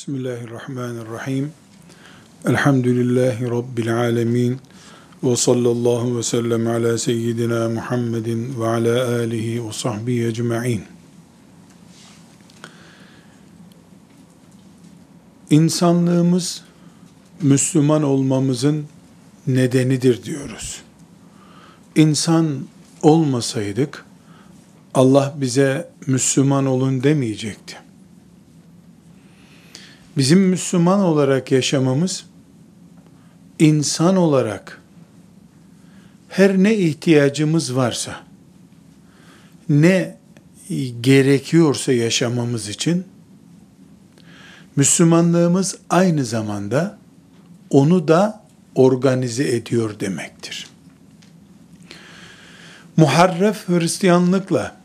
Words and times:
Bismillahirrahmanirrahim. 0.00 1.52
Elhamdülillahi 2.46 3.50
Rabbil 3.50 3.96
alemin. 3.96 4.60
Ve 5.22 5.36
sallallahu 5.36 6.18
ve 6.18 6.22
sellem 6.22 6.66
ala 6.66 6.98
seyyidina 6.98 7.68
Muhammedin 7.68 8.60
ve 8.60 8.66
ala 8.66 9.18
alihi 9.18 9.66
ve 9.66 9.72
sahbihi 9.72 10.26
ecma'in. 10.26 10.84
İnsanlığımız 15.50 16.62
Müslüman 17.42 18.02
olmamızın 18.02 18.86
nedenidir 19.46 20.22
diyoruz. 20.22 20.82
İnsan 21.96 22.60
olmasaydık 23.02 24.04
Allah 24.94 25.34
bize 25.40 25.90
Müslüman 26.06 26.66
olun 26.66 27.02
demeyecekti 27.02 27.89
Bizim 30.20 30.40
Müslüman 30.40 31.00
olarak 31.00 31.52
yaşamamız, 31.52 32.26
insan 33.58 34.16
olarak 34.16 34.82
her 36.28 36.58
ne 36.58 36.76
ihtiyacımız 36.76 37.76
varsa, 37.76 38.20
ne 39.68 40.16
gerekiyorsa 41.00 41.92
yaşamamız 41.92 42.68
için, 42.68 43.04
Müslümanlığımız 44.76 45.78
aynı 45.90 46.24
zamanda 46.24 46.98
onu 47.70 48.08
da 48.08 48.44
organize 48.74 49.48
ediyor 49.56 50.00
demektir. 50.00 50.66
Muharref 52.96 53.68
Hristiyanlıkla 53.68 54.76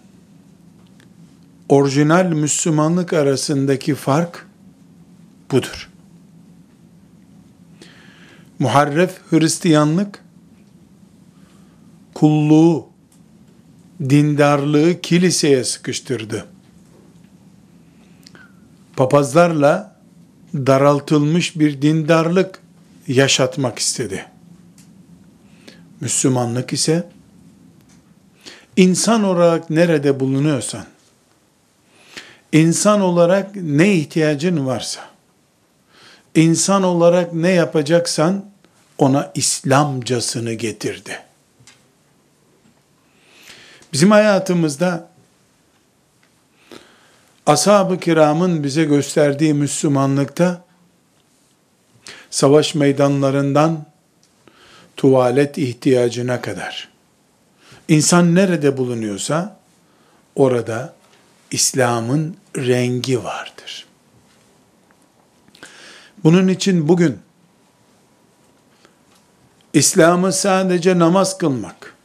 orijinal 1.69 2.25
Müslümanlık 2.25 3.13
arasındaki 3.13 3.95
fark 3.95 4.44
budur. 5.51 5.89
Muharref 8.59 9.19
Hristiyanlık 9.29 10.23
kulluğu, 12.13 12.87
dindarlığı 14.01 15.01
kiliseye 15.01 15.63
sıkıştırdı. 15.63 16.45
Papazlarla 18.95 19.95
daraltılmış 20.53 21.59
bir 21.59 21.81
dindarlık 21.81 22.59
yaşatmak 23.07 23.79
istedi. 23.79 24.25
Müslümanlık 26.01 26.73
ise 26.73 27.09
insan 28.77 29.23
olarak 29.23 29.69
nerede 29.69 30.19
bulunuyorsan, 30.19 30.85
insan 32.51 33.01
olarak 33.01 33.55
ne 33.55 33.93
ihtiyacın 33.93 34.65
varsa, 34.65 35.01
insan 36.35 36.83
olarak 36.83 37.33
ne 37.33 37.49
yapacaksan 37.49 38.45
ona 38.97 39.31
İslamcasını 39.35 40.53
getirdi. 40.53 41.19
Bizim 43.93 44.11
hayatımızda 44.11 45.09
ashab-ı 47.45 47.99
kiramın 47.99 48.63
bize 48.63 48.83
gösterdiği 48.83 49.53
Müslümanlıkta 49.53 50.65
savaş 52.29 52.75
meydanlarından 52.75 53.85
tuvalet 54.97 55.57
ihtiyacına 55.57 56.41
kadar 56.41 56.89
insan 57.87 58.35
nerede 58.35 58.77
bulunuyorsa 58.77 59.59
orada 60.35 60.93
İslam'ın 61.51 62.37
rengi 62.57 63.23
vardır. 63.23 63.85
Bunun 66.25 66.47
için 66.47 66.87
bugün 66.87 67.19
İslam'ı 69.73 70.33
sadece 70.33 70.99
namaz 70.99 71.37
kılmak, 71.37 71.95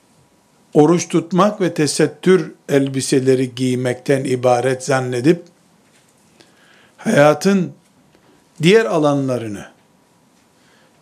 oruç 0.75 1.08
tutmak 1.08 1.60
ve 1.60 1.75
tesettür 1.75 2.53
elbiseleri 2.69 3.54
giymekten 3.54 4.25
ibaret 4.25 4.84
zannedip 4.84 5.42
hayatın 6.97 7.72
diğer 8.62 8.84
alanlarını 8.84 9.66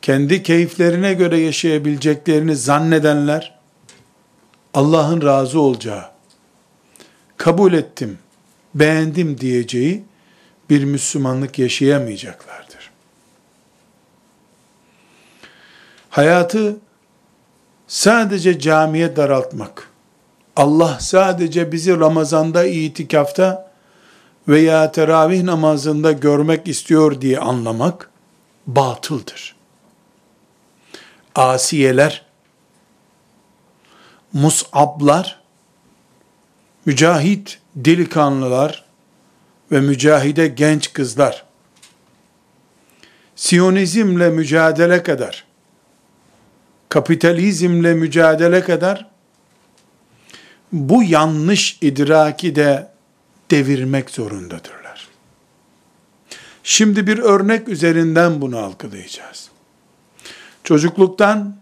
kendi 0.02 0.42
keyiflerine 0.42 1.14
göre 1.14 1.40
yaşayabileceklerini 1.40 2.56
zannedenler 2.56 3.58
Allah'ın 4.74 5.22
razı 5.22 5.60
olacağı, 5.60 6.04
kabul 7.36 7.72
ettim, 7.72 8.18
beğendim 8.74 9.40
diyeceği 9.40 10.04
bir 10.70 10.84
Müslümanlık 10.84 11.58
yaşayamayacaklar. 11.58 12.67
Hayatı 16.18 16.76
sadece 17.86 18.58
camiye 18.58 19.16
daraltmak, 19.16 19.90
Allah 20.56 20.98
sadece 21.00 21.72
bizi 21.72 22.00
Ramazan'da 22.00 22.64
itikafta 22.64 23.72
veya 24.48 24.92
teravih 24.92 25.42
namazında 25.42 26.12
görmek 26.12 26.68
istiyor 26.68 27.20
diye 27.20 27.38
anlamak 27.38 28.10
batıldır. 28.66 29.56
Asiyeler, 31.34 32.26
musablar, 34.32 35.40
mücahit 36.84 37.58
delikanlılar 37.76 38.84
ve 39.72 39.80
mücahide 39.80 40.48
genç 40.48 40.92
kızlar, 40.92 41.44
Siyonizmle 43.36 44.30
mücadele 44.30 45.02
kadar, 45.02 45.47
kapitalizmle 46.88 47.94
mücadele 47.94 48.64
kadar 48.64 49.10
bu 50.72 51.02
yanlış 51.02 51.78
idraki 51.80 52.54
de 52.54 52.90
devirmek 53.50 54.10
zorundadırlar. 54.10 55.08
Şimdi 56.62 57.06
bir 57.06 57.18
örnek 57.18 57.68
üzerinden 57.68 58.40
bunu 58.40 58.58
algılayacağız. 58.58 59.50
Çocukluktan 60.64 61.56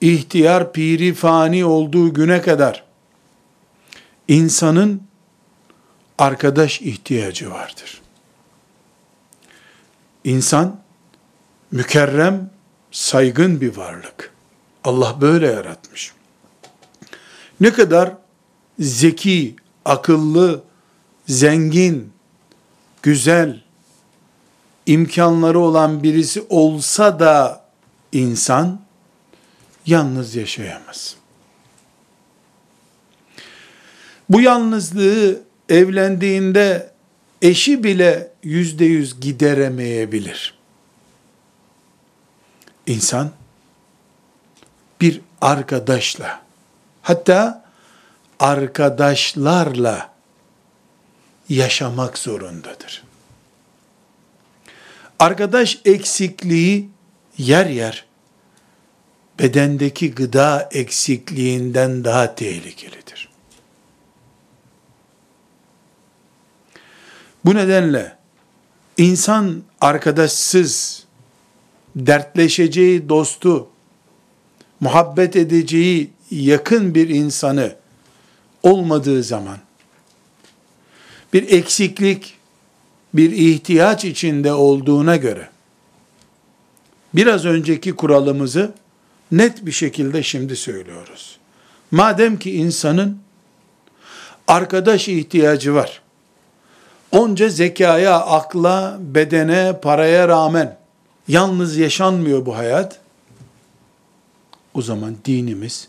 ihtiyar 0.00 0.72
piri 0.72 1.14
fani 1.14 1.64
olduğu 1.64 2.14
güne 2.14 2.42
kadar 2.42 2.84
insanın 4.28 5.02
arkadaş 6.18 6.80
ihtiyacı 6.80 7.50
vardır. 7.50 8.00
İnsan 10.24 10.80
mükerrem 11.70 12.50
saygın 12.90 13.60
bir 13.60 13.76
varlık. 13.76 14.32
Allah 14.84 15.16
böyle 15.20 15.46
yaratmış. 15.46 16.12
Ne 17.60 17.72
kadar 17.72 18.12
zeki, 18.78 19.56
akıllı, 19.84 20.62
zengin, 21.26 22.12
güzel, 23.02 23.62
imkanları 24.86 25.58
olan 25.58 26.02
birisi 26.02 26.42
olsa 26.48 27.20
da 27.20 27.64
insan 28.12 28.80
yalnız 29.86 30.34
yaşayamaz. 30.34 31.16
Bu 34.28 34.40
yalnızlığı 34.40 35.40
evlendiğinde 35.68 36.92
eşi 37.42 37.84
bile 37.84 38.32
yüzde 38.42 38.84
yüz 38.84 39.20
gideremeyebilir. 39.20 40.57
İnsan 42.88 43.30
bir 45.00 45.20
arkadaşla 45.40 46.42
hatta 47.02 47.64
arkadaşlarla 48.40 50.10
yaşamak 51.48 52.18
zorundadır. 52.18 53.04
Arkadaş 55.18 55.78
eksikliği 55.84 56.90
yer 57.38 57.66
yer 57.66 58.04
bedendeki 59.38 60.14
gıda 60.14 60.68
eksikliğinden 60.72 62.04
daha 62.04 62.34
tehlikelidir. 62.34 63.28
Bu 67.44 67.54
nedenle 67.54 68.16
insan 68.96 69.62
arkadaşsız 69.80 71.07
dertleşeceği 71.96 73.08
dostu, 73.08 73.68
muhabbet 74.80 75.36
edeceği 75.36 76.10
yakın 76.30 76.94
bir 76.94 77.08
insanı 77.08 77.74
olmadığı 78.62 79.22
zaman, 79.22 79.58
bir 81.32 81.52
eksiklik, 81.52 82.34
bir 83.14 83.32
ihtiyaç 83.32 84.04
içinde 84.04 84.52
olduğuna 84.52 85.16
göre, 85.16 85.48
biraz 87.14 87.44
önceki 87.44 87.92
kuralımızı 87.92 88.74
net 89.32 89.66
bir 89.66 89.72
şekilde 89.72 90.22
şimdi 90.22 90.56
söylüyoruz. 90.56 91.38
Madem 91.90 92.38
ki 92.38 92.56
insanın 92.56 93.18
arkadaş 94.48 95.08
ihtiyacı 95.08 95.74
var, 95.74 96.02
onca 97.12 97.48
zekaya, 97.48 98.20
akla, 98.20 98.98
bedene, 99.00 99.80
paraya 99.82 100.28
rağmen 100.28 100.77
yalnız 101.28 101.76
yaşanmıyor 101.76 102.46
bu 102.46 102.56
hayat. 102.56 103.00
O 104.74 104.82
zaman 104.82 105.16
dinimiz 105.24 105.88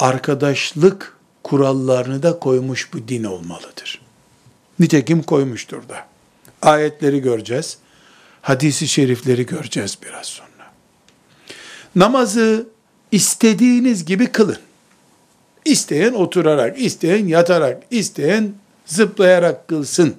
arkadaşlık 0.00 1.16
kurallarını 1.42 2.22
da 2.22 2.38
koymuş 2.38 2.92
bu 2.92 3.08
din 3.08 3.24
olmalıdır. 3.24 4.02
Nitekim 4.78 5.22
koymuştur 5.22 5.88
da. 5.88 6.06
Ayetleri 6.62 7.20
göreceğiz. 7.20 7.78
Hadisi 8.42 8.88
şerifleri 8.88 9.46
göreceğiz 9.46 9.98
biraz 10.02 10.26
sonra. 10.26 10.48
Namazı 11.96 12.66
istediğiniz 13.12 14.04
gibi 14.04 14.26
kılın. 14.26 14.58
İsteyen 15.64 16.12
oturarak, 16.12 16.80
isteyen 16.80 17.26
yatarak, 17.26 17.82
isteyen 17.90 18.52
zıplayarak 18.86 19.68
kılsın. 19.68 20.14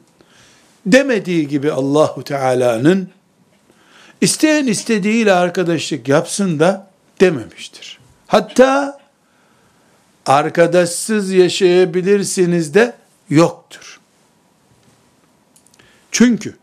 Demediği 0.86 1.48
gibi 1.48 1.72
Allahu 1.72 2.24
Teala'nın 2.24 3.10
isteyen 4.24 4.68
istediğiyle 4.68 5.34
arkadaşlık 5.34 6.08
yapsın 6.08 6.60
da 6.60 6.88
dememiştir. 7.22 8.00
Hatta 8.28 9.00
arkadaşsız 10.26 11.32
yaşayabilirsiniz 11.32 12.74
de 12.74 12.96
yoktur. 13.30 14.00
Çünkü 16.12 16.56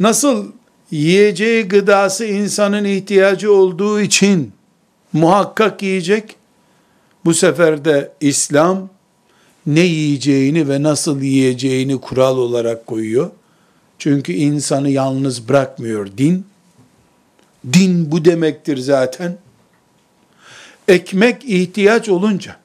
nasıl 0.00 0.52
yiyeceği 0.90 1.68
gıdası 1.68 2.24
insanın 2.26 2.84
ihtiyacı 2.84 3.52
olduğu 3.52 4.00
için 4.00 4.52
muhakkak 5.12 5.82
yiyecek, 5.82 6.36
bu 7.24 7.34
sefer 7.34 7.84
de 7.84 8.12
İslam 8.20 8.88
ne 9.66 9.80
yiyeceğini 9.80 10.68
ve 10.68 10.82
nasıl 10.82 11.22
yiyeceğini 11.22 12.00
kural 12.00 12.38
olarak 12.38 12.86
koyuyor. 12.86 13.30
Çünkü 13.98 14.32
insanı 14.32 14.90
yalnız 14.90 15.48
bırakmıyor 15.48 16.08
din. 16.18 16.46
Din 17.72 18.10
bu 18.10 18.24
demektir 18.24 18.76
zaten. 18.76 19.38
Ekmek 20.88 21.44
ihtiyaç 21.44 22.08
olunca, 22.08 22.56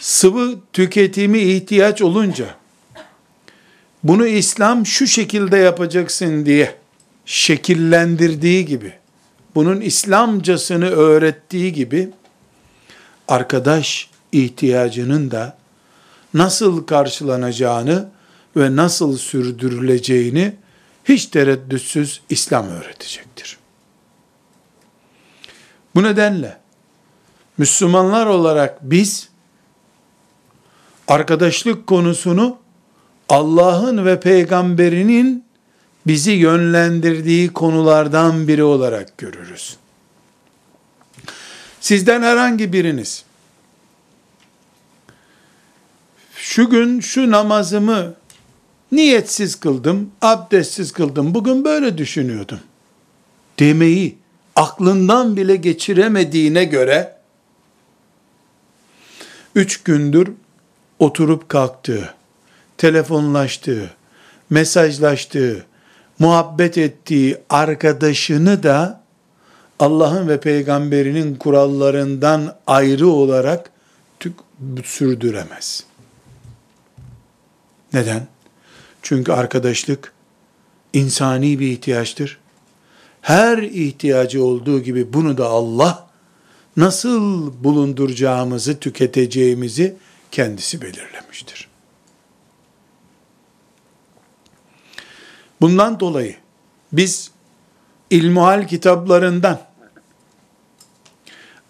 sıvı 0.00 0.58
tüketimi 0.72 1.38
ihtiyaç 1.38 2.02
olunca, 2.02 2.46
bunu 4.04 4.26
İslam 4.26 4.86
şu 4.86 5.06
şekilde 5.06 5.56
yapacaksın 5.56 6.46
diye 6.46 6.74
şekillendirdiği 7.24 8.66
gibi, 8.66 8.92
bunun 9.54 9.80
İslamcasını 9.80 10.90
öğrettiği 10.90 11.72
gibi, 11.72 12.10
arkadaş 13.28 14.10
ihtiyacının 14.32 15.30
da 15.30 15.56
nasıl 16.34 16.86
karşılanacağını 16.86 18.08
ve 18.56 18.76
nasıl 18.76 19.16
sürdürüleceğini 19.16 20.52
hiç 21.04 21.26
tereddütsüz 21.26 22.20
İslam 22.30 22.68
öğretecektir. 22.68 23.58
Bu 25.94 26.02
nedenle 26.02 26.58
Müslümanlar 27.58 28.26
olarak 28.26 28.78
biz 28.82 29.28
arkadaşlık 31.08 31.86
konusunu 31.86 32.58
Allah'ın 33.28 34.04
ve 34.04 34.20
peygamberinin 34.20 35.44
bizi 36.06 36.30
yönlendirdiği 36.30 37.52
konulardan 37.52 38.48
biri 38.48 38.64
olarak 38.64 39.18
görürüz. 39.18 39.76
Sizden 41.80 42.22
herhangi 42.22 42.72
biriniz 42.72 43.24
şu 46.36 46.70
gün 46.70 47.00
şu 47.00 47.30
namazımı 47.30 48.14
niyetsiz 48.92 49.60
kıldım, 49.60 50.10
abdestsiz 50.22 50.92
kıldım, 50.92 51.34
bugün 51.34 51.64
böyle 51.64 51.98
düşünüyordum 51.98 52.60
demeyi 53.58 54.18
aklından 54.56 55.36
bile 55.36 55.56
geçiremediğine 55.56 56.64
göre 56.64 57.16
üç 59.54 59.82
gündür 59.82 60.32
oturup 60.98 61.48
kalktığı, 61.48 62.14
telefonlaştığı, 62.78 63.90
mesajlaştığı, 64.50 65.66
muhabbet 66.18 66.78
ettiği 66.78 67.38
arkadaşını 67.50 68.62
da 68.62 69.00
Allah'ın 69.78 70.28
ve 70.28 70.40
peygamberinin 70.40 71.34
kurallarından 71.34 72.56
ayrı 72.66 73.08
olarak 73.08 73.70
sürdüremez. 74.84 75.84
Neden? 77.92 78.26
Çünkü 79.08 79.32
arkadaşlık 79.32 80.12
insani 80.92 81.58
bir 81.58 81.66
ihtiyaçtır. 81.66 82.38
Her 83.20 83.58
ihtiyacı 83.58 84.44
olduğu 84.44 84.82
gibi 84.82 85.12
bunu 85.12 85.38
da 85.38 85.46
Allah 85.46 86.06
nasıl 86.76 87.52
bulunduracağımızı, 87.64 88.80
tüketeceğimizi 88.80 89.96
kendisi 90.30 90.82
belirlemiştir. 90.82 91.68
Bundan 95.60 96.00
dolayı 96.00 96.36
biz 96.92 97.30
ilmuhal 98.10 98.68
kitaplarından 98.68 99.60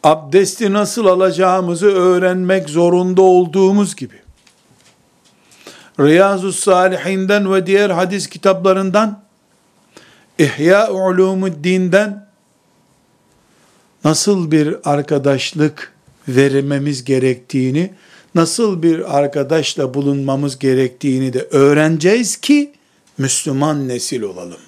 abdesti 0.03 0.73
nasıl 0.73 1.06
alacağımızı 1.06 1.87
öğrenmek 1.87 2.69
zorunda 2.69 3.23
olduğumuz 3.23 3.97
gibi 3.97 4.25
Riyazu 6.00 6.52
Salihinden 6.52 7.54
ve 7.54 7.66
diğer 7.66 7.90
hadis 7.90 8.26
kitaplarından 8.26 9.22
İhya 10.38 10.90
Ulumuddin'den 10.90 12.28
nasıl 14.04 14.50
bir 14.50 14.90
arkadaşlık 14.90 15.93
vermemiz 16.28 17.04
gerektiğini, 17.04 17.94
nasıl 18.34 18.82
bir 18.82 19.19
arkadaşla 19.19 19.94
bulunmamız 19.94 20.58
gerektiğini 20.58 21.32
de 21.32 21.48
öğreneceğiz 21.50 22.37
ki 22.37 22.72
Müslüman 23.19 23.88
nesil 23.88 24.22
olalım. 24.22 24.60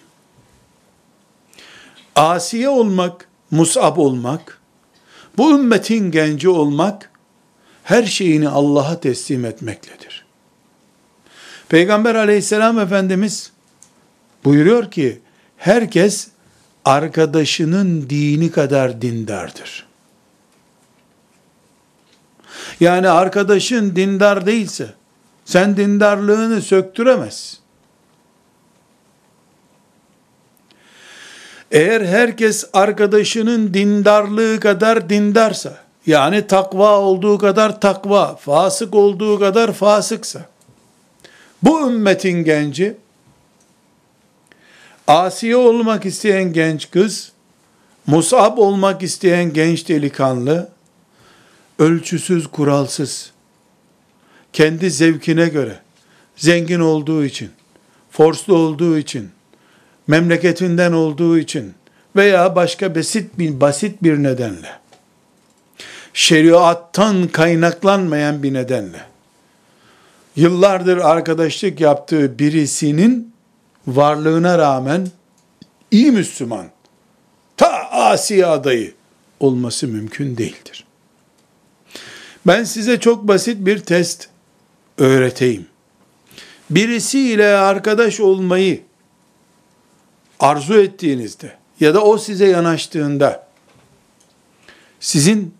Asiye 2.16 2.68
olmak, 2.68 3.28
Musab 3.50 3.96
olmak, 3.96 4.60
bu 5.36 5.50
ümmetin 5.50 6.10
genci 6.10 6.48
olmak, 6.48 7.10
her 7.84 8.02
şeyini 8.02 8.48
Allah'a 8.48 9.00
teslim 9.00 9.44
etmekledir. 9.44 10.17
Peygamber 11.68 12.14
aleyhisselam 12.14 12.78
Efendimiz 12.78 13.52
buyuruyor 14.44 14.90
ki, 14.90 15.20
herkes 15.56 16.28
arkadaşının 16.84 18.10
dini 18.10 18.50
kadar 18.50 19.02
dindardır. 19.02 19.86
Yani 22.80 23.08
arkadaşın 23.08 23.96
dindar 23.96 24.46
değilse, 24.46 24.94
sen 25.44 25.76
dindarlığını 25.76 26.62
söktüremezsin. 26.62 27.58
Eğer 31.70 32.00
herkes 32.00 32.64
arkadaşının 32.72 33.74
dindarlığı 33.74 34.60
kadar 34.60 35.08
dindarsa, 35.08 35.76
yani 36.06 36.46
takva 36.46 36.98
olduğu 36.98 37.38
kadar 37.38 37.80
takva, 37.80 38.36
fasık 38.36 38.94
olduğu 38.94 39.38
kadar 39.38 39.72
fasıksa, 39.72 40.40
bu 41.62 41.90
ümmetin 41.90 42.44
genci, 42.44 42.96
asiye 45.06 45.56
olmak 45.56 46.06
isteyen 46.06 46.52
genç 46.52 46.90
kız, 46.90 47.32
musab 48.06 48.58
olmak 48.58 49.02
isteyen 49.02 49.52
genç 49.52 49.88
delikanlı, 49.88 50.68
ölçüsüz, 51.78 52.46
kuralsız, 52.46 53.30
kendi 54.52 54.90
zevkine 54.90 55.48
göre, 55.48 55.78
zengin 56.36 56.80
olduğu 56.80 57.24
için, 57.24 57.50
forslu 58.10 58.56
olduğu 58.56 58.98
için, 58.98 59.30
memleketinden 60.06 60.92
olduğu 60.92 61.38
için 61.38 61.74
veya 62.16 62.56
başka 62.56 62.94
basit 62.94 63.38
bir, 63.38 63.60
basit 63.60 64.02
bir 64.02 64.22
nedenle, 64.22 64.70
şeriattan 66.14 67.28
kaynaklanmayan 67.28 68.42
bir 68.42 68.54
nedenle, 68.54 69.00
yıllardır 70.38 70.98
arkadaşlık 70.98 71.80
yaptığı 71.80 72.38
birisinin 72.38 73.32
varlığına 73.86 74.58
rağmen 74.58 75.08
iyi 75.90 76.10
Müslüman, 76.10 76.66
ta 77.56 77.90
asi 77.90 78.46
adayı 78.46 78.94
olması 79.40 79.88
mümkün 79.88 80.36
değildir. 80.36 80.84
Ben 82.46 82.64
size 82.64 83.00
çok 83.00 83.28
basit 83.28 83.66
bir 83.66 83.78
test 83.78 84.28
öğreteyim. 84.98 85.66
Birisiyle 86.70 87.46
arkadaş 87.46 88.20
olmayı 88.20 88.82
arzu 90.40 90.74
ettiğinizde 90.74 91.52
ya 91.80 91.94
da 91.94 92.04
o 92.04 92.18
size 92.18 92.46
yanaştığında 92.46 93.46
sizin 95.00 95.54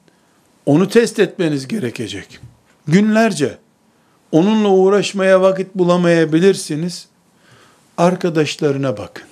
onu 0.66 0.88
test 0.88 1.18
etmeniz 1.18 1.68
gerekecek. 1.68 2.40
Günlerce 2.86 3.58
onunla 4.32 4.68
uğraşmaya 4.68 5.40
vakit 5.40 5.74
bulamayabilirsiniz. 5.74 7.08
Arkadaşlarına 7.96 8.96
bakın. 8.96 9.24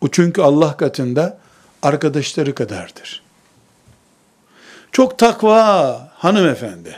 O 0.00 0.08
çünkü 0.08 0.42
Allah 0.42 0.76
katında 0.76 1.38
arkadaşları 1.82 2.54
kadardır. 2.54 3.22
Çok 4.92 5.18
takva 5.18 6.08
hanımefendi. 6.14 6.96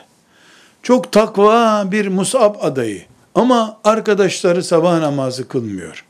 Çok 0.82 1.12
takva 1.12 1.84
bir 1.92 2.08
Musab 2.08 2.54
adayı. 2.60 3.02
Ama 3.34 3.78
arkadaşları 3.84 4.62
sabah 4.62 4.98
namazı 5.00 5.48
kılmıyor. 5.48 6.04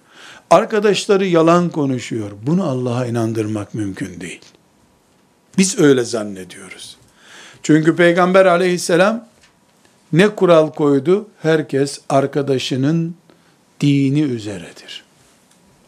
Arkadaşları 0.51 1.27
yalan 1.27 1.69
konuşuyor. 1.69 2.31
Bunu 2.43 2.65
Allah'a 2.65 3.07
inandırmak 3.07 3.75
mümkün 3.75 4.21
değil. 4.21 4.41
Biz 5.59 5.79
öyle 5.79 6.05
zannediyoruz. 6.05 6.97
Çünkü 7.63 7.97
Peygamber 7.97 8.47
aleyhisselam 8.47 9.27
ne 10.13 10.29
kural 10.29 10.73
koydu? 10.73 11.29
Herkes 11.43 12.01
arkadaşının 12.09 13.15
dini 13.81 14.23
üzeredir. 14.23 15.05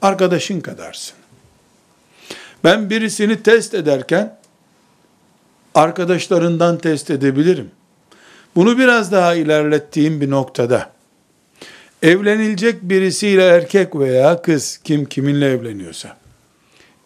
Arkadaşın 0.03 0.61
kadarsın. 0.61 1.17
Ben 2.65 2.91
birisini 2.91 3.43
test 3.43 3.75
ederken 3.75 4.39
arkadaşlarından 5.75 6.79
test 6.79 7.11
edebilirim. 7.11 7.71
Bunu 8.57 8.79
biraz 8.79 9.13
daha 9.13 9.35
ilerlettiğim 9.35 10.21
bir 10.21 10.31
noktada 10.31 10.91
evlenilecek 12.03 12.83
birisiyle 12.83 13.47
erkek 13.47 13.97
veya 13.97 14.43
kız 14.43 14.81
kim 14.85 15.05
kiminle 15.05 15.51
evleniyorsa 15.51 16.17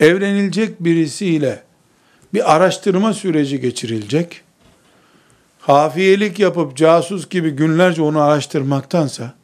evlenilecek 0.00 0.81
birisiyle 0.81 1.62
bir 2.35 2.54
araştırma 2.54 3.12
süreci 3.12 3.61
geçirilecek. 3.61 4.40
Hafiyelik 5.62 6.38
yapıp 6.38 6.76
casus 6.76 7.28
gibi 7.28 7.50
günlerce 7.50 8.02
onu 8.02 8.21
araştırmaktansa 8.21 9.35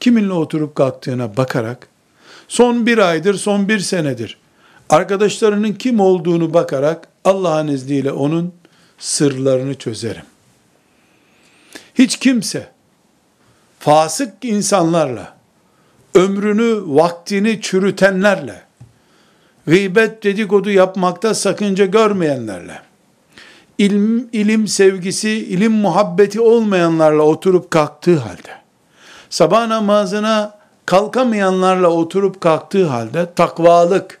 kiminle 0.00 0.32
oturup 0.32 0.74
kalktığına 0.74 1.36
bakarak 1.36 1.88
son 2.48 2.86
bir 2.86 2.98
aydır, 2.98 3.34
son 3.34 3.68
bir 3.68 3.78
senedir 3.78 4.38
arkadaşlarının 4.88 5.72
kim 5.72 6.00
olduğunu 6.00 6.54
bakarak 6.54 7.08
Allah'ın 7.24 7.68
izniyle 7.68 8.12
onun 8.12 8.54
sırlarını 8.98 9.74
çözerim. 9.74 10.22
Hiç 11.94 12.16
kimse 12.16 12.68
fasık 13.78 14.44
insanlarla, 14.44 15.36
ömrünü, 16.14 16.82
vaktini 16.86 17.60
çürütenlerle, 17.60 18.62
gıybet 19.66 20.22
dedikodu 20.22 20.70
yapmakta 20.70 21.34
sakınca 21.34 21.86
görmeyenlerle, 21.86 22.82
ilim, 23.78 24.28
ilim 24.32 24.68
sevgisi, 24.68 25.30
ilim 25.30 25.72
muhabbeti 25.72 26.40
olmayanlarla 26.40 27.22
oturup 27.22 27.70
kalktığı 27.70 28.16
halde, 28.18 28.58
sabah 29.30 29.66
namazına 29.66 30.58
kalkamayanlarla 30.86 31.88
oturup 31.88 32.40
kalktığı 32.40 32.86
halde 32.86 33.34
takvalık, 33.36 34.20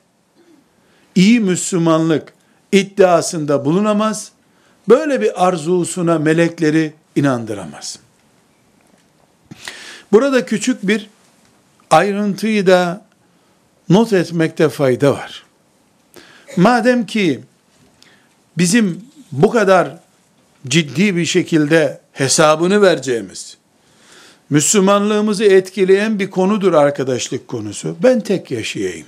iyi 1.14 1.40
Müslümanlık 1.40 2.32
iddiasında 2.72 3.64
bulunamaz, 3.64 4.32
böyle 4.88 5.20
bir 5.20 5.46
arzusuna 5.46 6.18
melekleri 6.18 6.92
inandıramaz. 7.16 7.98
Burada 10.12 10.46
küçük 10.46 10.86
bir 10.86 11.10
ayrıntıyı 11.90 12.66
da 12.66 13.04
not 13.88 14.12
etmekte 14.12 14.68
fayda 14.68 15.12
var. 15.12 15.44
Madem 16.56 17.06
ki 17.06 17.40
bizim 18.58 19.07
bu 19.32 19.50
kadar 19.50 19.98
ciddi 20.68 21.16
bir 21.16 21.24
şekilde 21.24 22.00
hesabını 22.12 22.82
vereceğimiz, 22.82 23.56
Müslümanlığımızı 24.50 25.44
etkileyen 25.44 26.18
bir 26.18 26.30
konudur 26.30 26.72
arkadaşlık 26.72 27.48
konusu. 27.48 27.96
Ben 28.02 28.20
tek 28.20 28.50
yaşayayım. 28.50 29.06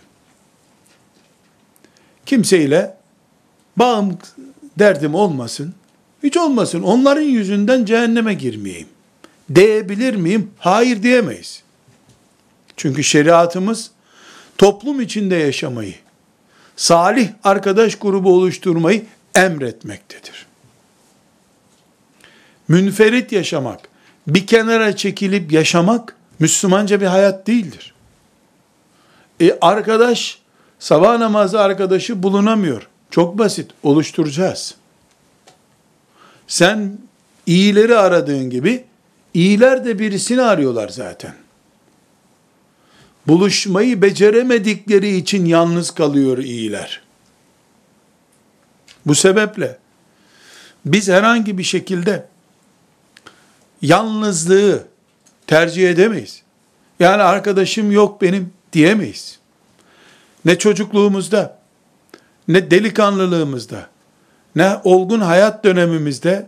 Kimseyle 2.27 2.97
bağım, 3.77 4.19
derdim 4.79 5.15
olmasın. 5.15 5.75
Hiç 6.23 6.37
olmasın. 6.37 6.83
Onların 6.83 7.23
yüzünden 7.23 7.85
cehenneme 7.85 8.35
girmeyeyim. 8.35 8.89
Diyebilir 9.55 10.15
miyim? 10.15 10.51
Hayır 10.59 11.03
diyemeyiz. 11.03 11.63
Çünkü 12.77 13.05
şeriatımız 13.05 13.91
toplum 14.59 15.01
içinde 15.01 15.35
yaşamayı, 15.35 15.95
salih 16.77 17.29
arkadaş 17.45 17.95
grubu 17.95 18.33
oluşturmayı 18.33 19.05
emretmektedir. 19.35 20.47
Münferit 22.69 23.33
yaşamak, 23.33 23.81
bir 24.27 24.47
kenara 24.47 24.97
çekilip 24.97 25.53
yaşamak 25.53 26.17
Müslümanca 26.39 27.01
bir 27.01 27.07
hayat 27.07 27.47
değildir. 27.47 27.95
E 29.41 29.59
arkadaş, 29.61 30.39
sabah 30.79 31.19
namazı 31.19 31.61
arkadaşı 31.61 32.23
bulunamıyor. 32.23 32.89
Çok 33.11 33.39
basit, 33.39 33.71
oluşturacağız. 33.83 34.75
Sen 36.47 36.99
iyileri 37.47 37.97
aradığın 37.97 38.51
gibi, 38.51 38.85
iyiler 39.35 39.85
de 39.85 39.99
birisini 39.99 40.43
arıyorlar 40.43 40.89
zaten 40.89 41.35
buluşmayı 43.27 44.03
beceremedikleri 44.03 45.17
için 45.17 45.45
yalnız 45.45 45.91
kalıyor 45.91 46.39
iyiler. 46.39 47.03
Bu 49.07 49.15
sebeple 49.15 49.79
biz 50.85 51.09
herhangi 51.09 51.59
bir 51.59 51.63
şekilde 51.63 52.27
yalnızlığı 53.83 54.85
tercih 55.47 55.91
edemeyiz. 55.91 56.43
Yani 57.01 57.23
arkadaşım 57.23 57.93
yok 57.93 58.23
benim 58.23 58.53
diyemeyiz. 58.73 59.39
Ne 60.45 60.59
çocukluğumuzda, 60.59 61.59
ne 62.49 62.71
delikanlılığımızda, 62.71 63.87
ne 64.57 64.77
olgun 64.85 65.21
hayat 65.21 65.65
dönemimizde, 65.65 66.47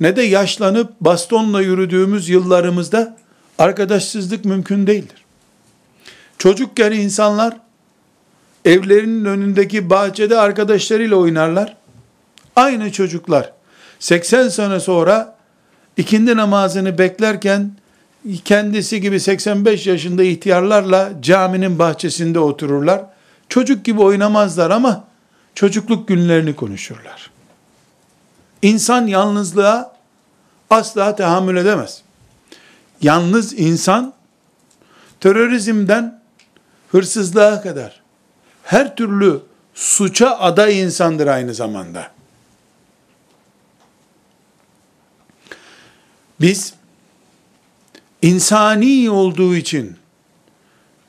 ne 0.00 0.16
de 0.16 0.22
yaşlanıp 0.22 0.92
bastonla 1.00 1.60
yürüdüğümüz 1.60 2.28
yıllarımızda 2.28 3.16
arkadaşsızlık 3.58 4.44
mümkün 4.44 4.86
değildir. 4.86 5.24
Çocukken 6.38 6.92
insanlar 6.92 7.56
evlerinin 8.64 9.24
önündeki 9.24 9.90
bahçede 9.90 10.38
arkadaşlarıyla 10.38 11.16
oynarlar. 11.16 11.76
Aynı 12.56 12.92
çocuklar 12.92 13.52
80 13.98 14.48
sene 14.48 14.80
sonra 14.80 15.36
ikindi 15.96 16.36
namazını 16.36 16.98
beklerken 16.98 17.72
kendisi 18.44 19.00
gibi 19.00 19.20
85 19.20 19.86
yaşında 19.86 20.22
ihtiyarlarla 20.22 21.12
caminin 21.20 21.78
bahçesinde 21.78 22.38
otururlar. 22.38 23.04
Çocuk 23.48 23.84
gibi 23.84 24.00
oynamazlar 24.00 24.70
ama 24.70 25.04
çocukluk 25.54 26.08
günlerini 26.08 26.56
konuşurlar. 26.56 27.30
İnsan 28.62 29.06
yalnızlığa 29.06 29.96
asla 30.70 31.16
tahammül 31.16 31.56
edemez. 31.56 32.02
Yalnız 33.02 33.60
insan 33.60 34.14
terörizmden 35.20 36.20
hırsızlığa 36.92 37.62
kadar 37.62 38.00
her 38.62 38.96
türlü 38.96 39.40
suça 39.74 40.30
aday 40.30 40.80
insandır 40.80 41.26
aynı 41.26 41.54
zamanda. 41.54 42.15
Biz 46.40 46.74
insani 48.22 49.10
olduğu 49.10 49.56
için, 49.56 49.96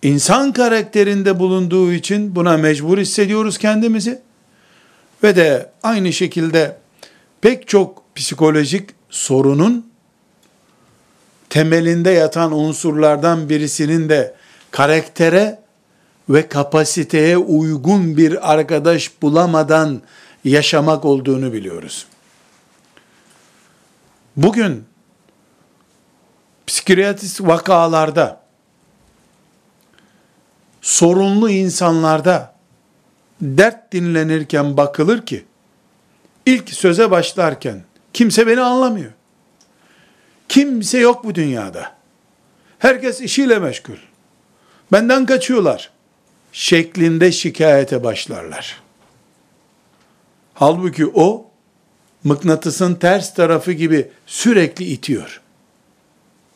insan 0.02 0.54
karakterinde 0.54 1.40
bulunduğu 1.40 1.94
için 1.94 2.36
buna 2.36 2.58
mecbur 2.58 2.98
hissediyoruz 2.98 3.58
kendimizi. 3.58 4.22
Ve 5.24 5.36
de 5.36 5.72
aynı 5.84 6.14
şekilde 6.14 6.78
pek 7.42 7.68
çok 7.68 8.04
psikolojik 8.16 8.90
sorunun 9.10 9.92
temelinde 11.50 12.10
yatan 12.10 12.52
unsurlardan 12.52 13.50
birisinin 13.50 14.10
de 14.10 14.36
karaktere 14.72 15.60
ve 16.30 16.48
kapasiteye 16.48 17.38
uygun 17.38 18.18
bir 18.18 18.54
arkadaş 18.54 19.22
bulamadan 19.22 20.02
yaşamak 20.44 21.06
olduğunu 21.06 21.54
biliyoruz. 21.54 22.06
Bugün 24.36 24.84
psikiyatrist 26.68 27.42
vakalarda 27.42 28.42
sorunlu 30.82 31.50
insanlarda 31.50 32.56
dert 33.42 33.94
dinlenirken 33.94 34.78
bakılır 34.78 35.26
ki 35.26 35.46
ilk 36.46 36.70
söze 36.70 37.12
başlarken 37.12 37.84
kimse 38.14 38.48
beni 38.48 38.62
anlamıyor. 38.62 39.12
Kimse 40.50 40.98
yok 40.98 41.24
bu 41.24 41.36
dünyada. 41.36 41.96
Herkes 42.80 43.22
işiyle 43.22 43.60
meşgul. 43.60 43.98
Benden 44.92 45.26
kaçıyorlar 45.26 45.92
şeklinde 46.52 47.32
şikayete 47.32 48.04
başlarlar. 48.04 48.82
Halbuki 50.54 51.08
o 51.14 51.46
mıknatısın 52.24 52.96
ters 52.96 53.34
tarafı 53.34 53.72
gibi 53.72 54.12
sürekli 54.26 54.86
itiyor. 54.86 55.42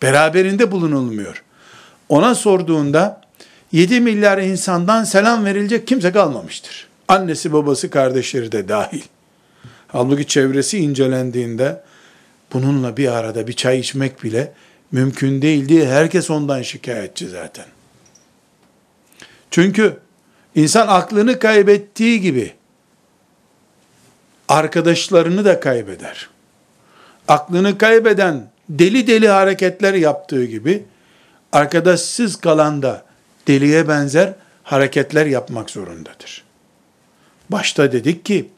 Beraberinde 0.02 0.72
bulunulmuyor. 0.72 1.44
Ona 2.10 2.36
sorduğunda 2.36 3.22
7 3.72 4.02
milyar 4.02 4.38
insandan 4.38 5.04
selam 5.04 5.46
verilecek 5.46 5.88
kimse 5.88 6.12
kalmamıştır. 6.12 6.88
Annesi, 7.08 7.54
babası, 7.54 7.90
kardeşleri 7.90 8.52
de 8.52 8.68
dahil. 8.68 9.04
Halbuki 9.88 10.28
çevresi 10.28 10.78
incelendiğinde 10.78 11.84
bununla 12.54 12.98
bir 12.98 13.08
arada 13.08 13.48
bir 13.48 13.54
çay 13.54 13.80
içmek 13.80 14.24
bile 14.24 14.54
mümkün 14.92 15.42
değil 15.42 15.70
diye 15.70 15.88
herkes 15.88 16.30
ondan 16.30 16.62
şikayetçi 16.62 17.28
zaten. 17.28 17.66
Çünkü 19.52 19.98
insan 20.56 20.88
aklını 20.88 21.40
kaybettiği 21.40 22.22
gibi 22.22 22.54
arkadaşlarını 24.48 25.46
da 25.46 25.60
kaybeder. 25.60 26.30
Aklını 27.28 27.78
kaybeden 27.78 28.51
deli 28.80 29.08
deli 29.08 29.30
hareketler 29.30 29.94
yaptığı 29.94 30.46
gibi 30.46 30.84
arkadaşsız 31.52 32.36
kalan 32.36 32.82
da 32.82 33.06
deliye 33.48 33.88
benzer 33.88 34.34
hareketler 34.64 35.26
yapmak 35.26 35.70
zorundadır. 35.70 36.44
Başta 37.50 37.92
dedik 37.92 38.26
ki 38.26 38.50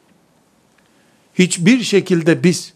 hiçbir 1.34 1.82
şekilde 1.82 2.42
biz 2.44 2.72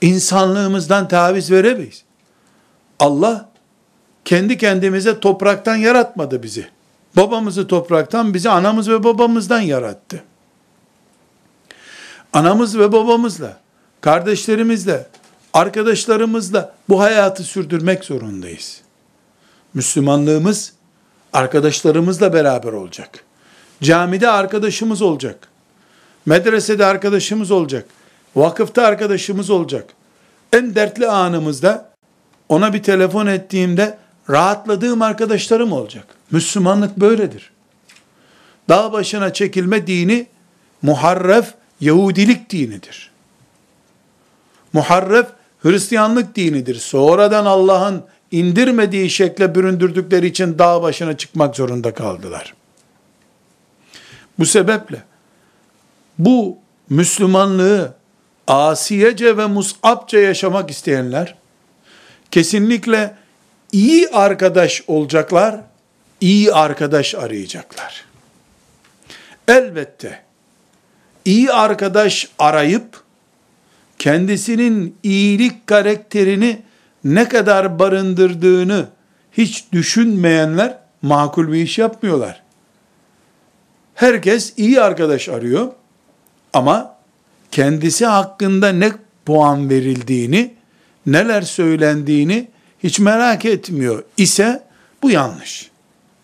insanlığımızdan 0.00 1.08
taviz 1.08 1.50
veremeyiz. 1.50 2.04
Allah 2.98 3.48
kendi 4.24 4.58
kendimize 4.58 5.20
topraktan 5.20 5.76
yaratmadı 5.76 6.42
bizi. 6.42 6.66
Babamızı 7.16 7.66
topraktan, 7.66 8.34
bizi 8.34 8.50
anamız 8.50 8.88
ve 8.88 9.04
babamızdan 9.04 9.60
yarattı. 9.60 10.24
Anamız 12.32 12.78
ve 12.78 12.92
babamızla, 12.92 13.60
kardeşlerimizle, 14.00 15.06
arkadaşlarımızla 15.52 16.74
bu 16.88 17.00
hayatı 17.00 17.42
sürdürmek 17.42 18.04
zorundayız. 18.04 18.80
Müslümanlığımız 19.74 20.72
arkadaşlarımızla 21.32 22.32
beraber 22.32 22.72
olacak. 22.72 23.24
Camide 23.82 24.28
arkadaşımız 24.28 25.02
olacak. 25.02 25.48
Medresede 26.26 26.86
arkadaşımız 26.86 27.50
olacak. 27.50 27.86
Vakıfta 28.36 28.82
arkadaşımız 28.82 29.50
olacak. 29.50 29.84
En 30.52 30.74
dertli 30.74 31.08
anımızda 31.08 31.92
ona 32.48 32.72
bir 32.72 32.82
telefon 32.82 33.26
ettiğimde 33.26 33.98
rahatladığım 34.30 35.02
arkadaşlarım 35.02 35.72
olacak. 35.72 36.06
Müslümanlık 36.30 36.96
böyledir. 36.96 37.50
Dağ 38.68 38.92
başına 38.92 39.32
çekilme 39.32 39.86
dini 39.86 40.26
muharref 40.82 41.54
Yahudilik 41.80 42.50
dinidir. 42.50 43.10
Muharref 44.72 45.26
Hristiyanlık 45.62 46.36
dinidir. 46.36 46.74
Sonradan 46.74 47.46
Allah'ın 47.46 48.04
indirmediği 48.30 49.10
şekle 49.10 49.54
büründürdükleri 49.54 50.26
için 50.26 50.58
dağ 50.58 50.82
başına 50.82 51.16
çıkmak 51.16 51.56
zorunda 51.56 51.94
kaldılar. 51.94 52.54
Bu 54.38 54.46
sebeple 54.46 55.02
bu 56.18 56.58
Müslümanlığı 56.90 57.94
asiyece 58.46 59.36
ve 59.36 59.46
musabça 59.46 60.18
yaşamak 60.18 60.70
isteyenler 60.70 61.34
kesinlikle 62.30 63.14
iyi 63.72 64.08
arkadaş 64.08 64.82
olacaklar, 64.86 65.60
iyi 66.20 66.52
arkadaş 66.52 67.14
arayacaklar. 67.14 68.04
Elbette 69.48 70.22
iyi 71.24 71.52
arkadaş 71.52 72.28
arayıp 72.38 73.01
kendisinin 74.02 74.96
iyilik 75.02 75.66
karakterini 75.66 76.62
ne 77.04 77.28
kadar 77.28 77.78
barındırdığını 77.78 78.88
hiç 79.32 79.64
düşünmeyenler 79.72 80.78
makul 81.02 81.52
bir 81.52 81.62
iş 81.62 81.78
yapmıyorlar. 81.78 82.42
Herkes 83.94 84.52
iyi 84.56 84.80
arkadaş 84.80 85.28
arıyor 85.28 85.72
ama 86.52 86.96
kendisi 87.50 88.06
hakkında 88.06 88.68
ne 88.68 88.92
puan 89.26 89.70
verildiğini, 89.70 90.54
neler 91.06 91.42
söylendiğini 91.42 92.48
hiç 92.82 92.98
merak 92.98 93.44
etmiyor 93.44 94.04
ise 94.16 94.62
bu 95.02 95.10
yanlış. 95.10 95.70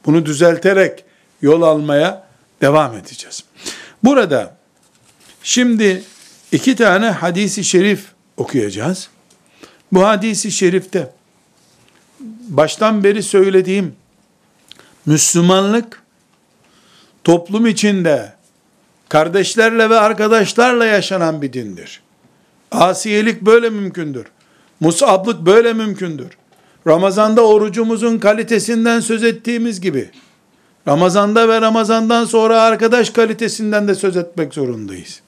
Bunu 0.06 0.26
düzelterek 0.26 1.04
yol 1.42 1.62
almaya 1.62 2.26
devam 2.60 2.96
edeceğiz. 2.96 3.44
Burada 4.04 4.56
şimdi 5.42 6.02
iki 6.52 6.76
tane 6.76 7.10
hadisi 7.10 7.64
şerif 7.64 8.04
okuyacağız. 8.36 9.08
Bu 9.92 10.06
hadisi 10.06 10.50
şerifte 10.50 11.10
baştan 12.48 13.04
beri 13.04 13.22
söylediğim 13.22 13.94
Müslümanlık 15.06 16.02
toplum 17.24 17.66
içinde 17.66 18.32
kardeşlerle 19.08 19.90
ve 19.90 19.98
arkadaşlarla 19.98 20.84
yaşanan 20.84 21.42
bir 21.42 21.52
dindir. 21.52 22.00
Asiyelik 22.70 23.42
böyle 23.42 23.70
mümkündür. 23.70 24.26
Musablık 24.80 25.46
böyle 25.46 25.72
mümkündür. 25.72 26.28
Ramazanda 26.86 27.46
orucumuzun 27.46 28.18
kalitesinden 28.18 29.00
söz 29.00 29.24
ettiğimiz 29.24 29.80
gibi, 29.80 30.10
Ramazanda 30.88 31.48
ve 31.48 31.60
Ramazandan 31.60 32.24
sonra 32.24 32.62
arkadaş 32.62 33.10
kalitesinden 33.10 33.88
de 33.88 33.94
söz 33.94 34.16
etmek 34.16 34.54
zorundayız. 34.54 35.20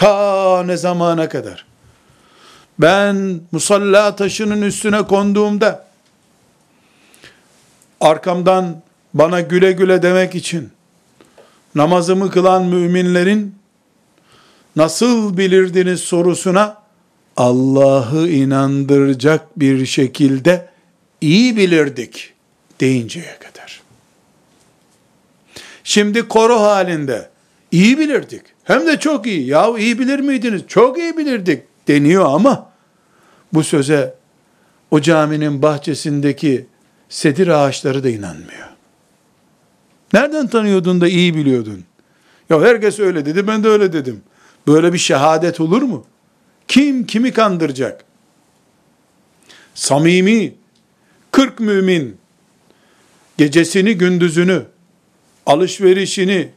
Ta 0.00 0.62
ne 0.62 0.76
zamana 0.76 1.28
kadar? 1.28 1.66
Ben 2.78 3.40
musalla 3.52 4.16
taşının 4.16 4.62
üstüne 4.62 5.02
konduğumda, 5.02 5.86
arkamdan 8.00 8.82
bana 9.14 9.40
güle 9.40 9.72
güle 9.72 10.02
demek 10.02 10.34
için, 10.34 10.70
namazımı 11.74 12.30
kılan 12.30 12.64
müminlerin, 12.64 13.54
nasıl 14.76 15.36
bilirdiniz 15.36 16.00
sorusuna, 16.00 16.82
Allah'ı 17.36 18.28
inandıracak 18.28 19.60
bir 19.60 19.86
şekilde 19.86 20.68
iyi 21.20 21.56
bilirdik 21.56 22.34
deyinceye 22.80 23.38
kadar. 23.38 23.82
Şimdi 25.84 26.28
koro 26.28 26.60
halinde 26.60 27.30
iyi 27.72 27.98
bilirdik. 27.98 28.42
Hem 28.64 28.86
de 28.86 28.98
çok 28.98 29.26
iyi. 29.26 29.46
Ya 29.46 29.78
iyi 29.78 29.98
bilir 29.98 30.20
miydiniz? 30.20 30.62
Çok 30.68 30.98
iyi 30.98 31.16
bilirdik 31.16 31.62
deniyor 31.88 32.24
ama 32.24 32.70
bu 33.52 33.64
söze 33.64 34.14
o 34.90 35.00
caminin 35.00 35.62
bahçesindeki 35.62 36.66
sedir 37.08 37.48
ağaçları 37.48 38.04
da 38.04 38.10
inanmıyor. 38.10 38.68
Nereden 40.12 40.46
tanıyordun 40.46 41.00
da 41.00 41.08
iyi 41.08 41.34
biliyordun? 41.34 41.84
Ya 42.50 42.60
herkes 42.60 42.98
öyle 42.98 43.26
dedi, 43.26 43.46
ben 43.46 43.64
de 43.64 43.68
öyle 43.68 43.92
dedim. 43.92 44.22
Böyle 44.66 44.92
bir 44.92 44.98
şehadet 44.98 45.60
olur 45.60 45.82
mu? 45.82 46.06
Kim 46.68 47.06
kimi 47.06 47.32
kandıracak? 47.32 48.04
Samimi, 49.74 50.54
kırk 51.30 51.60
mümin, 51.60 52.16
gecesini 53.38 53.98
gündüzünü, 53.98 54.62
alışverişini, 55.46 56.48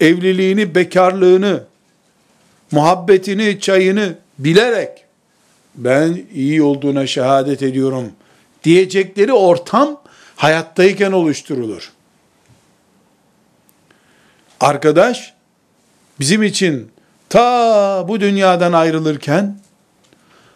evliliğini, 0.00 0.74
bekarlığını, 0.74 1.64
muhabbetini, 2.70 3.60
çayını 3.60 4.14
bilerek 4.38 5.04
ben 5.74 6.22
iyi 6.34 6.62
olduğuna 6.62 7.06
şehadet 7.06 7.62
ediyorum 7.62 8.12
diyecekleri 8.64 9.32
ortam 9.32 10.00
hayattayken 10.36 11.12
oluşturulur. 11.12 11.92
Arkadaş 14.60 15.34
bizim 16.20 16.42
için 16.42 16.90
ta 17.28 18.04
bu 18.08 18.20
dünyadan 18.20 18.72
ayrılırken 18.72 19.58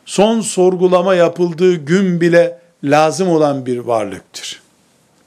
son 0.07 0.41
sorgulama 0.41 1.15
yapıldığı 1.15 1.75
gün 1.75 2.21
bile 2.21 2.59
lazım 2.85 3.29
olan 3.29 3.67
bir 3.67 3.79
varlıktır. 3.79 4.63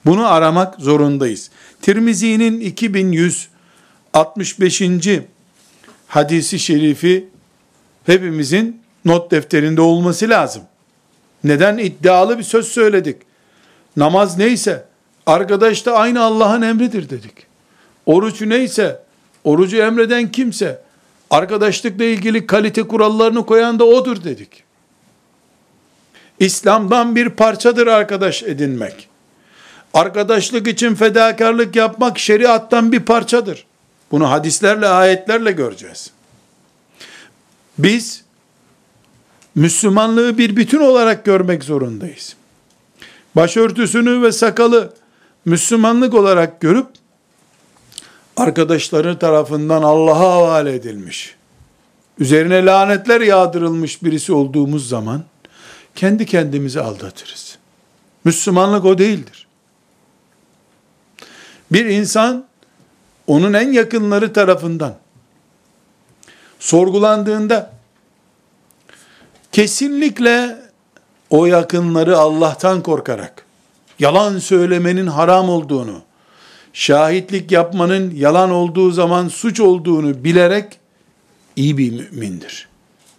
Bunu 0.05 0.27
aramak 0.27 0.75
zorundayız. 0.75 1.49
Tirmizi'nin 1.81 2.59
2165. 4.17 5.21
hadisi 6.07 6.59
şerifi 6.59 7.27
hepimizin 8.05 8.81
not 9.05 9.31
defterinde 9.31 9.81
olması 9.81 10.29
lazım. 10.29 10.63
Neden 11.43 11.77
iddialı 11.77 12.37
bir 12.37 12.43
söz 12.43 12.67
söyledik? 12.67 13.17
Namaz 13.97 14.37
neyse 14.37 14.85
arkadaş 15.25 15.85
da 15.85 15.93
aynı 15.93 16.23
Allah'ın 16.23 16.61
emridir 16.61 17.09
dedik. 17.09 17.33
Oruç 18.05 18.41
neyse 18.41 18.99
orucu 19.43 19.77
emreden 19.77 20.31
kimse 20.31 20.81
arkadaşlıkla 21.29 22.03
ilgili 22.03 22.47
kalite 22.47 22.83
kurallarını 22.83 23.45
koyan 23.45 23.79
da 23.79 23.85
odur 23.85 24.23
dedik. 24.23 24.63
İslam'dan 26.39 27.15
bir 27.15 27.29
parçadır 27.29 27.87
arkadaş 27.87 28.43
edinmek. 28.43 29.07
Arkadaşlık 29.93 30.67
için 30.67 30.95
fedakarlık 30.95 31.75
yapmak 31.75 32.19
şeriattan 32.19 32.91
bir 32.91 32.99
parçadır. 32.99 33.65
Bunu 34.11 34.29
hadislerle, 34.31 34.87
ayetlerle 34.87 35.51
göreceğiz. 35.51 36.11
Biz 37.77 38.23
Müslümanlığı 39.55 40.37
bir 40.37 40.55
bütün 40.55 40.79
olarak 40.79 41.25
görmek 41.25 41.63
zorundayız. 41.63 42.35
Başörtüsünü 43.35 44.21
ve 44.21 44.31
sakalı 44.31 44.93
Müslümanlık 45.45 46.13
olarak 46.13 46.61
görüp 46.61 46.87
arkadaşları 48.37 49.19
tarafından 49.19 49.83
Allah'a 49.83 50.19
havale 50.19 50.75
edilmiş, 50.75 51.35
üzerine 52.19 52.65
lanetler 52.65 53.21
yağdırılmış 53.21 54.03
birisi 54.03 54.33
olduğumuz 54.33 54.89
zaman 54.89 55.23
kendi 55.95 56.25
kendimizi 56.25 56.81
aldatırız. 56.81 57.57
Müslümanlık 58.23 58.85
o 58.85 58.97
değildir. 58.97 59.47
Bir 61.71 61.85
insan 61.85 62.46
onun 63.27 63.53
en 63.53 63.71
yakınları 63.71 64.33
tarafından 64.33 64.95
sorgulandığında 66.59 67.71
kesinlikle 69.51 70.57
o 71.29 71.45
yakınları 71.45 72.17
Allah'tan 72.17 72.83
korkarak 72.83 73.45
yalan 73.99 74.39
söylemenin 74.39 75.07
haram 75.07 75.49
olduğunu, 75.49 76.01
şahitlik 76.73 77.51
yapmanın 77.51 78.15
yalan 78.15 78.51
olduğu 78.51 78.91
zaman 78.91 79.27
suç 79.27 79.59
olduğunu 79.59 80.23
bilerek 80.23 80.79
iyi 81.55 81.77
bir 81.77 81.91
mümindir. 81.91 82.67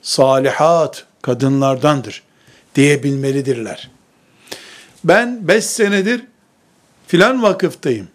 Salihat 0.03 1.07
kadınlardandır 1.23 2.23
diyebilmelidirler. 2.75 3.91
Ben 5.05 5.49
beş 5.49 5.65
senedir 5.65 6.23
filan 7.07 7.43
vakıftayım. 7.43 8.09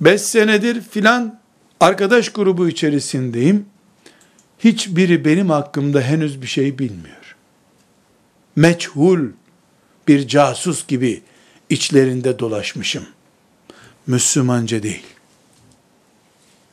Beş 0.00 0.20
senedir 0.20 0.80
filan 0.80 1.40
arkadaş 1.80 2.28
grubu 2.28 2.68
içerisindeyim. 2.68 3.66
Hiçbiri 4.58 5.24
benim 5.24 5.50
hakkımda 5.50 6.00
henüz 6.00 6.42
bir 6.42 6.46
şey 6.46 6.78
bilmiyor. 6.78 7.36
Meçhul 8.56 9.20
bir 10.08 10.28
casus 10.28 10.86
gibi 10.86 11.22
içlerinde 11.70 12.38
dolaşmışım. 12.38 13.06
Müslümanca 14.06 14.82
değil. 14.82 15.06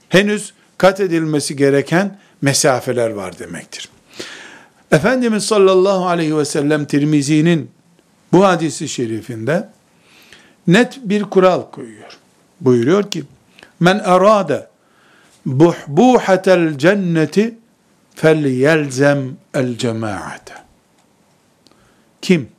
Henüz 0.10 0.54
kat 0.78 1.00
edilmesi 1.00 1.56
gereken 1.56 2.20
mesafeler 2.42 3.10
var 3.10 3.40
demektir. 3.40 3.90
Efendimiz 4.92 5.46
sallallahu 5.46 6.08
aleyhi 6.08 6.38
ve 6.38 6.46
sellem 6.46 6.86
Tirmizi'nin 6.86 7.72
bu 8.32 8.46
hadisi 8.46 8.90
şerifinde 8.90 9.70
net 10.68 11.00
bir 11.04 11.24
kural 11.24 11.72
koyuyor. 11.72 12.25
Buyuruyor 12.62 13.12
ki, 13.12 13.24
men 13.80 14.00
arada 14.00 14.70
buhbuhatel 15.46 16.78
cenneti 16.78 17.58
fel 18.16 18.46
yelzem 18.46 19.38
el 19.54 19.78
cemaate. 19.78 20.54
Kim 22.22 22.50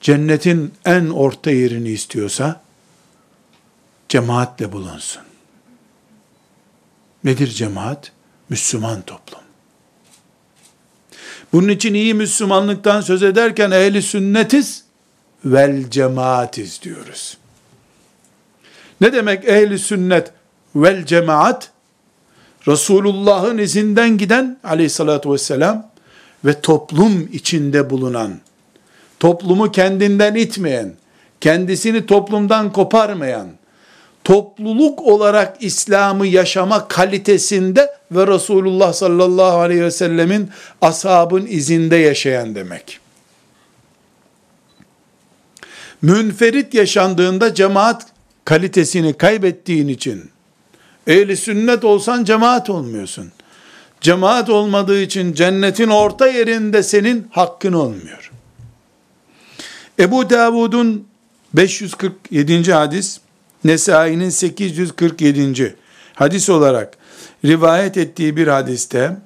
cennetin 0.00 0.74
en 0.84 1.10
orta 1.10 1.50
yerini 1.50 1.88
istiyorsa 1.88 2.60
cemaatle 4.08 4.72
bulunsun. 4.72 5.22
Nedir 7.24 7.48
cemaat? 7.48 8.12
Müslüman 8.48 9.02
toplum. 9.02 9.40
Bunun 11.52 11.68
için 11.68 11.94
iyi 11.94 12.14
Müslümanlıktan 12.14 13.00
söz 13.00 13.22
ederken 13.22 13.70
ehli 13.70 14.02
sünnetiz 14.02 14.84
vel 15.44 15.90
cemaatiz 15.90 16.82
diyoruz. 16.82 17.38
Ne 19.02 19.12
demek 19.12 19.44
ehli 19.44 19.78
sünnet 19.78 20.30
vel 20.76 21.06
cemaat? 21.06 21.70
Resulullah'ın 22.68 23.58
izinden 23.58 24.18
giden 24.18 24.58
aleyhissalatü 24.64 25.30
vesselam 25.30 25.90
ve 26.44 26.60
toplum 26.60 27.28
içinde 27.32 27.90
bulunan, 27.90 28.32
toplumu 29.20 29.72
kendinden 29.72 30.34
itmeyen, 30.34 30.92
kendisini 31.40 32.06
toplumdan 32.06 32.72
koparmayan, 32.72 33.48
topluluk 34.24 35.02
olarak 35.02 35.56
İslam'ı 35.62 36.26
yaşama 36.26 36.88
kalitesinde 36.88 37.94
ve 38.12 38.26
Resulullah 38.26 38.92
sallallahu 38.92 39.58
aleyhi 39.58 39.82
ve 39.82 39.90
sellemin 39.90 40.50
ashabın 40.80 41.46
izinde 41.46 41.96
yaşayan 41.96 42.54
demek. 42.54 43.00
Münferit 46.02 46.74
yaşandığında 46.74 47.54
cemaat 47.54 48.11
kalitesini 48.44 49.12
kaybettiğin 49.12 49.88
için 49.88 50.30
ehli 51.06 51.36
sünnet 51.36 51.84
olsan 51.84 52.24
cemaat 52.24 52.70
olmuyorsun. 52.70 53.32
Cemaat 54.00 54.50
olmadığı 54.50 55.02
için 55.02 55.32
cennetin 55.32 55.88
orta 55.88 56.26
yerinde 56.26 56.82
senin 56.82 57.28
hakkın 57.30 57.72
olmuyor. 57.72 58.30
Ebu 59.98 60.30
Davud'un 60.30 61.06
547. 61.54 62.72
hadis 62.72 63.20
Nesai'nin 63.64 64.30
847. 64.30 65.76
hadis 66.14 66.50
olarak 66.50 66.96
rivayet 67.44 67.96
ettiği 67.96 68.36
bir 68.36 68.46
hadiste 68.46 69.16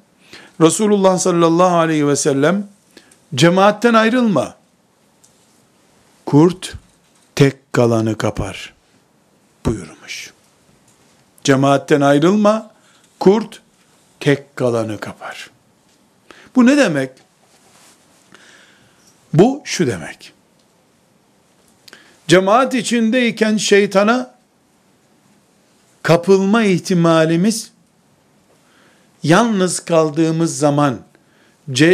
Resulullah 0.61 1.19
sallallahu 1.19 1.77
aleyhi 1.77 2.09
ve 2.09 2.17
sellem 2.17 2.69
cemaatten 3.35 3.95
ayrılma. 3.95 4.55
Kurt 6.27 6.75
tek 7.35 7.73
kalanı 7.73 8.19
kapar 8.19 8.76
buyurmuş. 9.67 10.33
Cemaatten 11.45 12.01
ayrılma, 12.01 12.71
kurt 13.21 13.63
tek 14.21 14.57
kalanı 14.57 15.01
kapar. 15.01 15.51
Bu 16.57 16.67
ne 16.67 16.77
demek? 16.77 17.11
Bu 19.33 19.63
şu 19.65 19.87
demek 19.87 20.33
cemaat 22.29 22.75
içindeyken 22.75 23.57
şeytana 23.57 24.35
kapılma 26.03 26.63
ihtimalimiz 26.63 27.71
yalnız 29.23 29.81
kaldığımız 29.81 30.59
zaman 30.59 30.99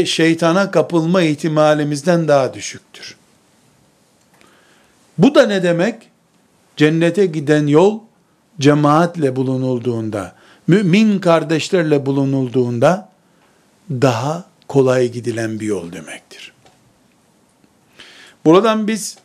şeytana 0.07 0.71
kapılma 0.71 1.23
ihtimalimizden 1.23 2.29
daha 2.29 2.55
düşüktür. 2.55 3.17
Bu 5.19 5.35
da 5.35 5.47
ne 5.47 5.63
demek? 5.63 6.12
Cennete 6.77 7.27
giden 7.27 7.67
yol 7.67 8.01
cemaatle 8.61 9.37
bulunulduğunda, 9.37 10.35
mümin 10.67 11.19
kardeşlerle 11.19 12.07
bulunulduğunda 12.07 13.09
daha 13.91 14.45
kolay 14.69 15.09
gidilen 15.09 15.61
bir 15.61 15.67
yol 15.67 15.93
demektir. 15.93 16.53
Buradan 18.45 18.89
biz 18.89 19.19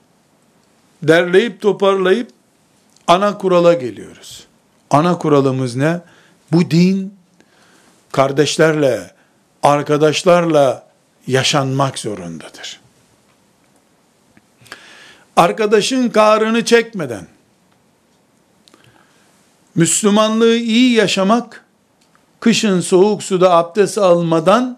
derleyip 1.03 1.61
toparlayıp 1.61 2.29
ana 3.07 3.37
kurala 3.37 3.73
geliyoruz. 3.73 4.47
Ana 4.89 5.17
kuralımız 5.17 5.75
ne? 5.75 5.99
Bu 6.51 6.71
din 6.71 7.13
kardeşlerle, 8.11 9.11
arkadaşlarla 9.63 10.87
yaşanmak 11.27 11.99
zorundadır. 11.99 12.79
Arkadaşın 15.35 16.09
karını 16.09 16.65
çekmeden, 16.65 17.27
Müslümanlığı 19.77 20.55
iyi 20.55 20.93
yaşamak, 20.93 21.65
kışın 22.39 22.79
soğuk 22.79 23.23
suda 23.23 23.51
abdest 23.51 23.97
almadan, 23.97 24.77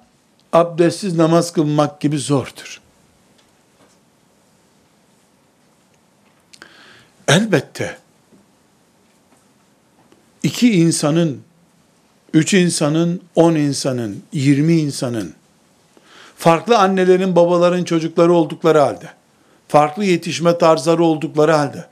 abdestsiz 0.53 1.15
namaz 1.15 1.53
kılmak 1.53 2.01
gibi 2.01 2.19
zordur. 2.19 2.81
Elbette 7.27 7.97
iki 10.43 10.71
insanın, 10.71 11.41
üç 12.33 12.53
insanın, 12.53 13.21
on 13.35 13.55
insanın, 13.55 14.23
yirmi 14.33 14.73
insanın, 14.73 15.33
farklı 16.37 16.77
annelerin, 16.77 17.35
babaların 17.35 17.83
çocukları 17.83 18.33
oldukları 18.33 18.79
halde, 18.79 19.09
farklı 19.67 20.05
yetişme 20.05 20.57
tarzları 20.57 21.03
oldukları 21.03 21.51
halde, 21.51 21.85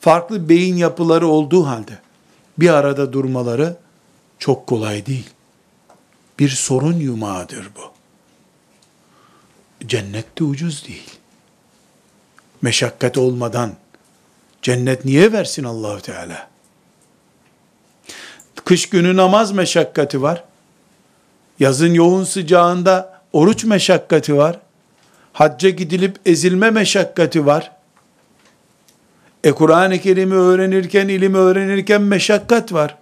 farklı 0.00 0.48
beyin 0.48 0.76
yapıları 0.76 1.26
olduğu 1.26 1.66
halde, 1.66 2.03
bir 2.58 2.68
arada 2.68 3.12
durmaları 3.12 3.76
çok 4.38 4.66
kolay 4.66 5.06
değil. 5.06 5.30
Bir 6.38 6.48
sorun 6.48 6.94
yumağıdır 6.94 7.70
bu. 7.76 7.92
Cennette 9.86 10.44
ucuz 10.44 10.88
değil. 10.88 11.10
Meşakkat 12.62 13.18
olmadan, 13.18 13.74
Cennet 14.62 15.04
niye 15.04 15.32
versin 15.32 15.64
Allahu 15.64 16.00
Teala? 16.00 16.48
Kış 18.64 18.88
günü 18.88 19.16
namaz 19.16 19.52
meşakkati 19.52 20.22
var. 20.22 20.44
Yazın 21.60 21.94
yoğun 21.94 22.24
sıcağında 22.24 23.20
oruç 23.32 23.64
meşakkati 23.64 24.36
var. 24.36 24.60
Hacca 25.32 25.70
gidilip 25.70 26.20
ezilme 26.26 26.70
meşakkati 26.70 27.46
var. 27.46 27.72
E 29.44 29.52
Kur'an-ı 29.52 29.98
Kerim'i 29.98 30.34
öğrenirken, 30.34 31.08
ilim 31.08 31.34
öğrenirken 31.34 32.02
meşakkat 32.02 32.72
var. 32.72 32.96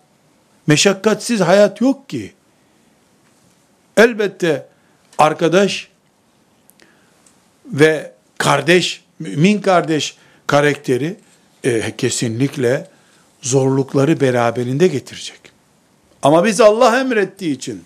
Meşakkatsiz 0.67 1.41
hayat 1.41 1.81
yok 1.81 2.09
ki. 2.09 2.33
Elbette 3.97 4.67
arkadaş 5.19 5.89
ve 7.67 8.13
kardeş, 8.39 9.05
mümin 9.19 9.61
kardeş 9.61 10.17
karakteri 10.47 11.17
e, 11.65 11.97
kesinlikle 11.97 12.87
zorlukları 13.43 14.21
beraberinde 14.21 14.89
getirecek. 14.89 15.41
Ama 16.23 16.45
biz 16.45 16.61
Allah 16.61 17.01
emrettiği 17.01 17.57
için 17.57 17.85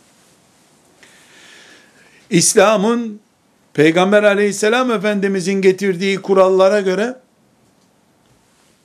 İslam'ın 2.31 3.21
Peygamber 3.75 4.23
aleyhisselam 4.23 4.91
efendimizin 4.91 5.63
getirdiği 5.63 6.23
kurallara 6.23 6.81
göre 6.81 7.17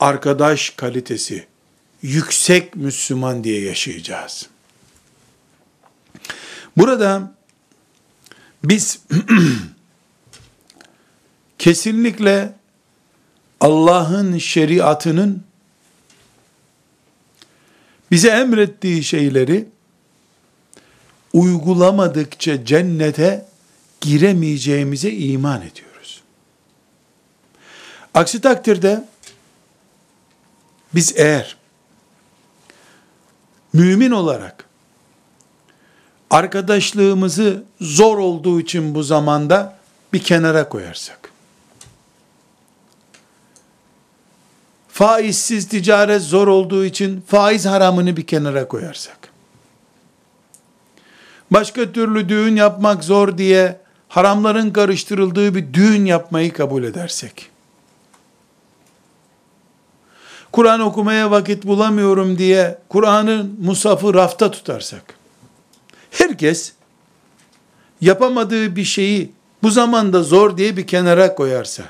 arkadaş 0.01 0.69
kalitesi 0.69 1.45
yüksek 2.01 2.75
Müslüman 2.75 3.43
diye 3.43 3.61
yaşayacağız. 3.61 4.49
Burada 6.77 7.35
biz 8.63 8.99
kesinlikle 11.59 12.53
Allah'ın 13.59 14.37
şeriatının 14.37 15.43
bize 18.11 18.29
emrettiği 18.29 19.03
şeyleri 19.03 19.67
uygulamadıkça 21.33 22.65
cennete 22.65 23.45
giremeyeceğimize 24.01 25.11
iman 25.11 25.61
ediyoruz. 25.61 26.21
Aksi 28.13 28.41
takdirde 28.41 29.10
biz 30.95 31.13
eğer 31.17 31.57
mümin 33.73 34.11
olarak 34.11 34.65
arkadaşlığımızı 36.29 37.63
zor 37.81 38.17
olduğu 38.17 38.59
için 38.59 38.95
bu 38.95 39.03
zamanda 39.03 39.77
bir 40.13 40.23
kenara 40.23 40.69
koyarsak, 40.69 41.31
faizsiz 44.89 45.67
ticaret 45.67 46.21
zor 46.21 46.47
olduğu 46.47 46.85
için 46.85 47.23
faiz 47.27 47.65
haramını 47.65 48.17
bir 48.17 48.27
kenara 48.27 48.67
koyarsak, 48.67 49.17
başka 51.51 51.91
türlü 51.91 52.29
düğün 52.29 52.55
yapmak 52.55 53.03
zor 53.03 53.37
diye 53.37 53.81
haramların 54.07 54.71
karıştırıldığı 54.71 55.55
bir 55.55 55.73
düğün 55.73 56.05
yapmayı 56.05 56.53
kabul 56.53 56.83
edersek, 56.83 57.50
Kur'an 60.51 60.79
okumaya 60.79 61.31
vakit 61.31 61.65
bulamıyorum 61.65 62.37
diye 62.37 62.77
Kur'an'ın 62.89 63.57
musafı 63.61 64.13
rafta 64.13 64.51
tutarsak, 64.51 65.13
herkes 66.11 66.73
yapamadığı 68.01 68.75
bir 68.75 68.83
şeyi 68.83 69.31
bu 69.63 69.71
zamanda 69.71 70.23
zor 70.23 70.57
diye 70.57 70.77
bir 70.77 70.87
kenara 70.87 71.35
koyarsa, 71.35 71.83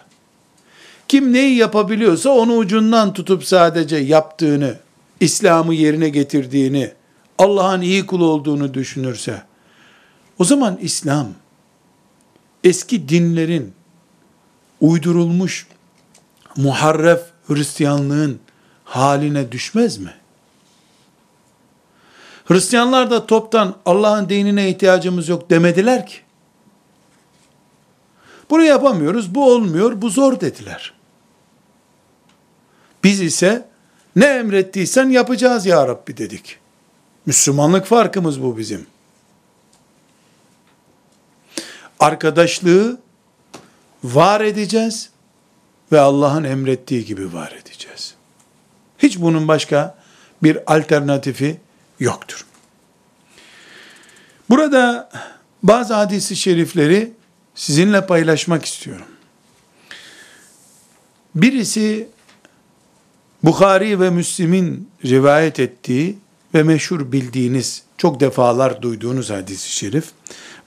kim 1.08 1.34
neyi 1.34 1.56
yapabiliyorsa 1.56 2.30
onu 2.30 2.56
ucundan 2.56 3.14
tutup 3.14 3.46
sadece 3.46 3.98
yaptığını, 3.98 4.78
İslam'ı 5.20 5.74
yerine 5.74 6.10
getirdiğini, 6.10 6.92
Allah'ın 7.38 7.82
iyi 7.82 8.06
kulu 8.06 8.26
olduğunu 8.26 8.74
düşünürse, 8.74 9.42
o 10.40 10.44
zaman 10.44 10.78
İslam, 10.82 11.28
eski 12.64 13.10
dinlerin, 13.10 13.74
uydurulmuş, 14.82 15.68
muharref 16.58 17.20
Hristiyanlığın 17.48 18.40
haline 18.92 19.52
düşmez 19.52 19.98
mi? 19.98 20.14
Hristiyanlar 22.46 23.12
da 23.12 23.26
toptan 23.26 23.76
Allah'ın 23.86 24.30
dinine 24.30 24.70
ihtiyacımız 24.70 25.30
yok 25.30 25.50
demediler 25.50 26.08
ki. 26.08 26.16
Bunu 28.50 28.64
yapamıyoruz, 28.64 29.36
bu 29.36 29.52
olmuyor, 29.54 30.02
bu 30.02 30.10
zor 30.10 30.40
dediler. 30.40 30.94
Biz 33.04 33.22
ise 33.22 33.68
ne 34.16 34.26
emrettiysen 34.26 35.10
yapacağız 35.10 35.66
ya 35.66 35.88
Rabbi 35.88 36.18
dedik. 36.18 36.58
Müslümanlık 37.26 37.86
farkımız 37.86 38.44
bu 38.44 38.58
bizim. 38.58 38.88
Arkadaşlığı 42.00 43.00
var 44.04 44.42
edeceğiz 44.42 45.10
ve 45.92 46.00
Allah'ın 46.00 46.44
emrettiği 46.44 47.06
gibi 47.06 47.34
var 47.34 47.52
edeceğiz. 47.52 47.81
Hiç 49.04 49.20
bunun 49.20 49.48
başka 49.48 49.98
bir 50.44 50.76
alternatifi 50.76 51.58
yoktur. 52.00 52.46
Burada 54.50 55.10
bazı 55.64 55.94
hadisi 55.94 56.36
şerifleri 56.36 57.12
sizinle 57.56 58.06
paylaşmak 58.06 58.66
istiyorum. 58.66 59.06
Birisi 61.36 62.08
Bukhari 63.44 64.00
ve 64.00 64.10
Müslim'in 64.10 64.90
rivayet 65.06 65.60
ettiği 65.60 66.18
ve 66.54 66.64
meşhur 66.64 67.12
bildiğiniz, 67.12 67.84
çok 67.98 68.20
defalar 68.20 68.82
duyduğunuz 68.82 69.30
hadis-i 69.30 69.72
şerif. 69.72 70.12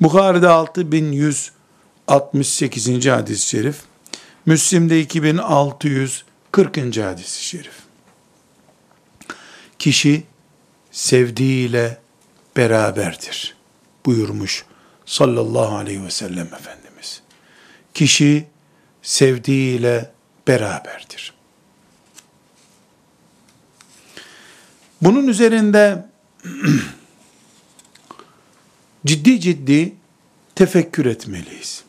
Bukhari'de 0.00 0.48
6168. 0.48 3.06
hadis-i 3.06 3.48
şerif. 3.48 3.76
Müslim'de 4.46 5.00
2640. 5.00 6.96
hadis-i 6.96 7.44
şerif. 7.44 7.83
Kişi 9.78 10.22
sevdiğiyle 10.90 11.98
beraberdir 12.56 13.56
buyurmuş 14.06 14.64
sallallahu 15.06 15.76
aleyhi 15.76 16.04
ve 16.04 16.10
sellem 16.10 16.46
Efendimiz. 16.46 17.22
Kişi 17.94 18.46
sevdiğiyle 19.02 20.10
beraberdir. 20.48 21.34
Bunun 25.02 25.26
üzerinde 25.26 26.06
ciddi 29.06 29.40
ciddi 29.40 29.94
tefekkür 30.54 31.06
etmeliyiz. 31.06 31.84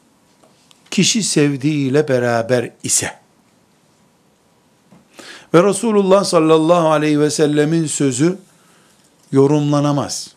Kişi 0.91 1.23
sevdiğiyle 1.23 2.07
beraber 2.07 2.71
ise 2.83 3.24
ve 5.55 5.63
Resulullah 5.63 6.23
sallallahu 6.23 6.91
aleyhi 6.91 7.19
ve 7.19 7.29
sellemin 7.29 7.87
sözü 7.87 8.37
yorumlanamaz, 9.31 10.35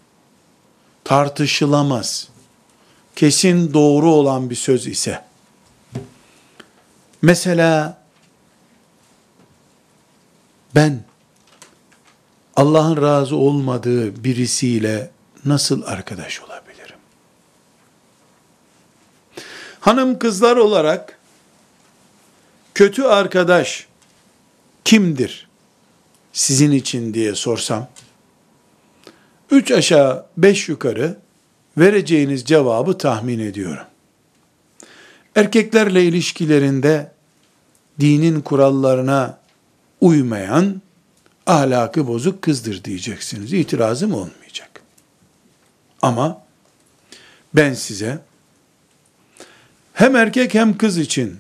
tartışılamaz, 1.05 2.29
kesin 3.17 3.75
doğru 3.75 4.11
olan 4.11 4.51
bir 4.51 4.55
söz 4.55 4.87
ise, 4.87 5.25
mesela 7.23 8.03
ben 10.75 11.05
Allah'ın 12.57 13.03
razı 13.03 13.37
olmadığı 13.37 14.25
birisiyle 14.25 15.11
nasıl 15.45 15.83
arkadaş 15.83 16.41
olabilirim? 16.41 16.99
Hanım 19.81 20.19
kızlar 20.19 20.57
olarak 20.57 21.19
kötü 22.75 23.03
arkadaş 23.03 23.88
kimdir 24.89 25.49
sizin 26.33 26.73
için 26.73 27.15
diye 27.15 27.35
sorsam, 27.35 27.89
üç 29.51 29.71
aşağı 29.71 30.27
beş 30.37 30.69
yukarı 30.69 31.17
vereceğiniz 31.79 32.45
cevabı 32.45 32.99
tahmin 32.99 33.39
ediyorum. 33.39 33.87
Erkeklerle 35.35 36.05
ilişkilerinde 36.05 37.13
dinin 38.01 38.41
kurallarına 38.41 39.39
uymayan, 40.01 40.83
ahlakı 41.47 42.07
bozuk 42.07 42.43
kızdır 42.43 42.85
diyeceksiniz. 42.85 43.53
İtirazım 43.53 44.15
olmayacak. 44.15 44.83
Ama 46.03 46.43
ben 47.55 47.75
size 47.75 48.19
hem 49.95 50.17
erkek 50.17 50.55
hem 50.55 50.79
kız 50.79 50.99
için 50.99 51.39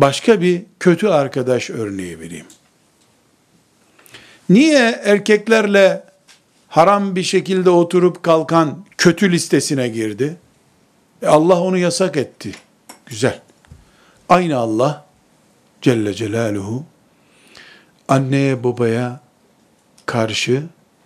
başka 0.00 0.40
bir 0.40 0.62
kötü 0.80 1.08
arkadaş 1.08 1.70
örneği 1.70 2.20
vereyim. 2.20 2.46
Niye 4.48 5.00
erkeklerle 5.04 6.04
haram 6.68 7.16
bir 7.16 7.22
şekilde 7.22 7.70
oturup 7.70 8.22
kalkan 8.22 8.84
kötü 8.98 9.32
listesine 9.32 9.88
girdi? 9.88 10.36
E 11.22 11.26
Allah 11.26 11.60
onu 11.60 11.78
yasak 11.78 12.16
etti. 12.16 12.52
Güzel. 13.06 13.40
Aynı 14.28 14.56
Allah 14.56 15.06
Celle 15.82 16.14
Celaluhu 16.14 16.84
anneye 18.08 18.64
babaya 18.64 19.20
karşı 20.06 20.62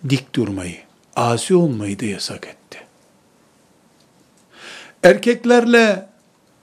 dik 0.09 0.35
durmayı, 0.35 0.77
asi 1.15 1.55
olmayı 1.55 1.99
da 1.99 2.05
yasak 2.05 2.47
etti. 2.47 2.79
Erkeklerle 5.03 6.05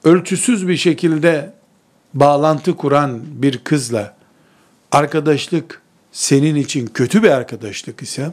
ölçüsüz 0.04 0.68
bir 0.68 0.76
şekilde 0.76 1.59
bağlantı 2.14 2.76
kuran 2.76 3.20
bir 3.24 3.58
kızla 3.58 4.14
arkadaşlık 4.92 5.82
senin 6.12 6.54
için 6.54 6.86
kötü 6.86 7.22
bir 7.22 7.30
arkadaşlık 7.30 8.02
ise 8.02 8.32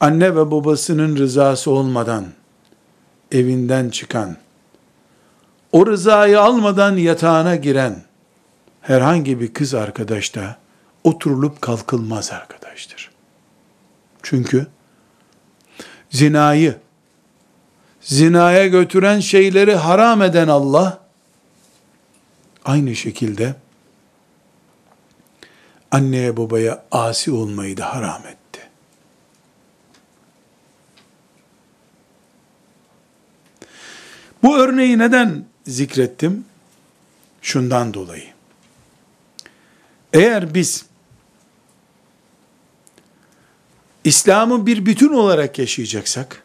anne 0.00 0.36
ve 0.36 0.50
babasının 0.50 1.16
rızası 1.16 1.70
olmadan 1.70 2.26
evinden 3.32 3.90
çıkan 3.90 4.36
o 5.72 5.86
rızayı 5.86 6.40
almadan 6.40 6.96
yatağına 6.96 7.56
giren 7.56 8.02
herhangi 8.80 9.40
bir 9.40 9.52
kız 9.52 9.74
arkadaş 9.74 10.34
da 10.34 10.56
oturulup 11.04 11.60
kalkılmaz 11.60 12.32
arkadaştır. 12.32 13.10
Çünkü 14.22 14.66
zinayı, 16.10 16.76
zinaya 18.00 18.66
götüren 18.66 19.20
şeyleri 19.20 19.74
haram 19.74 20.22
eden 20.22 20.48
Allah, 20.48 21.00
aynı 22.68 22.96
şekilde 22.96 23.54
anneye 25.90 26.36
babaya 26.36 26.84
asi 26.90 27.30
olmayı 27.30 27.76
da 27.76 27.94
haram 27.94 28.26
etti. 28.26 28.60
Bu 34.42 34.58
örneği 34.58 34.98
neden 34.98 35.44
zikrettim? 35.66 36.44
Şundan 37.42 37.94
dolayı. 37.94 38.28
Eğer 40.12 40.54
biz 40.54 40.86
İslam'ı 44.04 44.66
bir 44.66 44.86
bütün 44.86 45.12
olarak 45.12 45.58
yaşayacaksak, 45.58 46.42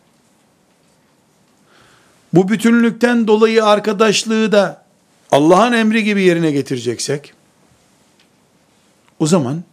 bu 2.34 2.50
bütünlükten 2.50 3.28
dolayı 3.28 3.66
arkadaşlığı 3.66 4.52
da 4.52 4.83
Allah'ın 5.34 5.74
emri 5.74 6.04
gibi 6.04 6.24
yerine 6.24 6.52
getireceksek, 6.52 7.34
o 9.20 9.28
zaman 9.28 9.64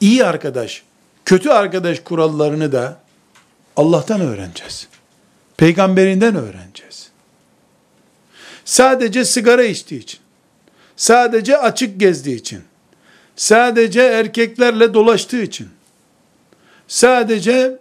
iyi 0.00 0.24
arkadaş, 0.24 0.82
kötü 1.24 1.50
arkadaş 1.50 2.00
kurallarını 2.00 2.72
da 2.72 3.00
Allah'tan 3.76 4.20
öğreneceğiz. 4.20 4.88
Peygamberinden 5.56 6.34
öğreneceğiz. 6.34 7.08
Sadece 8.64 9.24
sigara 9.24 9.64
içtiği 9.64 9.98
için, 9.98 10.20
sadece 10.96 11.58
açık 11.58 12.00
gezdiği 12.00 12.36
için, 12.36 12.62
sadece 13.36 14.00
erkeklerle 14.00 14.94
dolaştığı 14.94 15.42
için, 15.42 15.68
sadece 16.88 17.78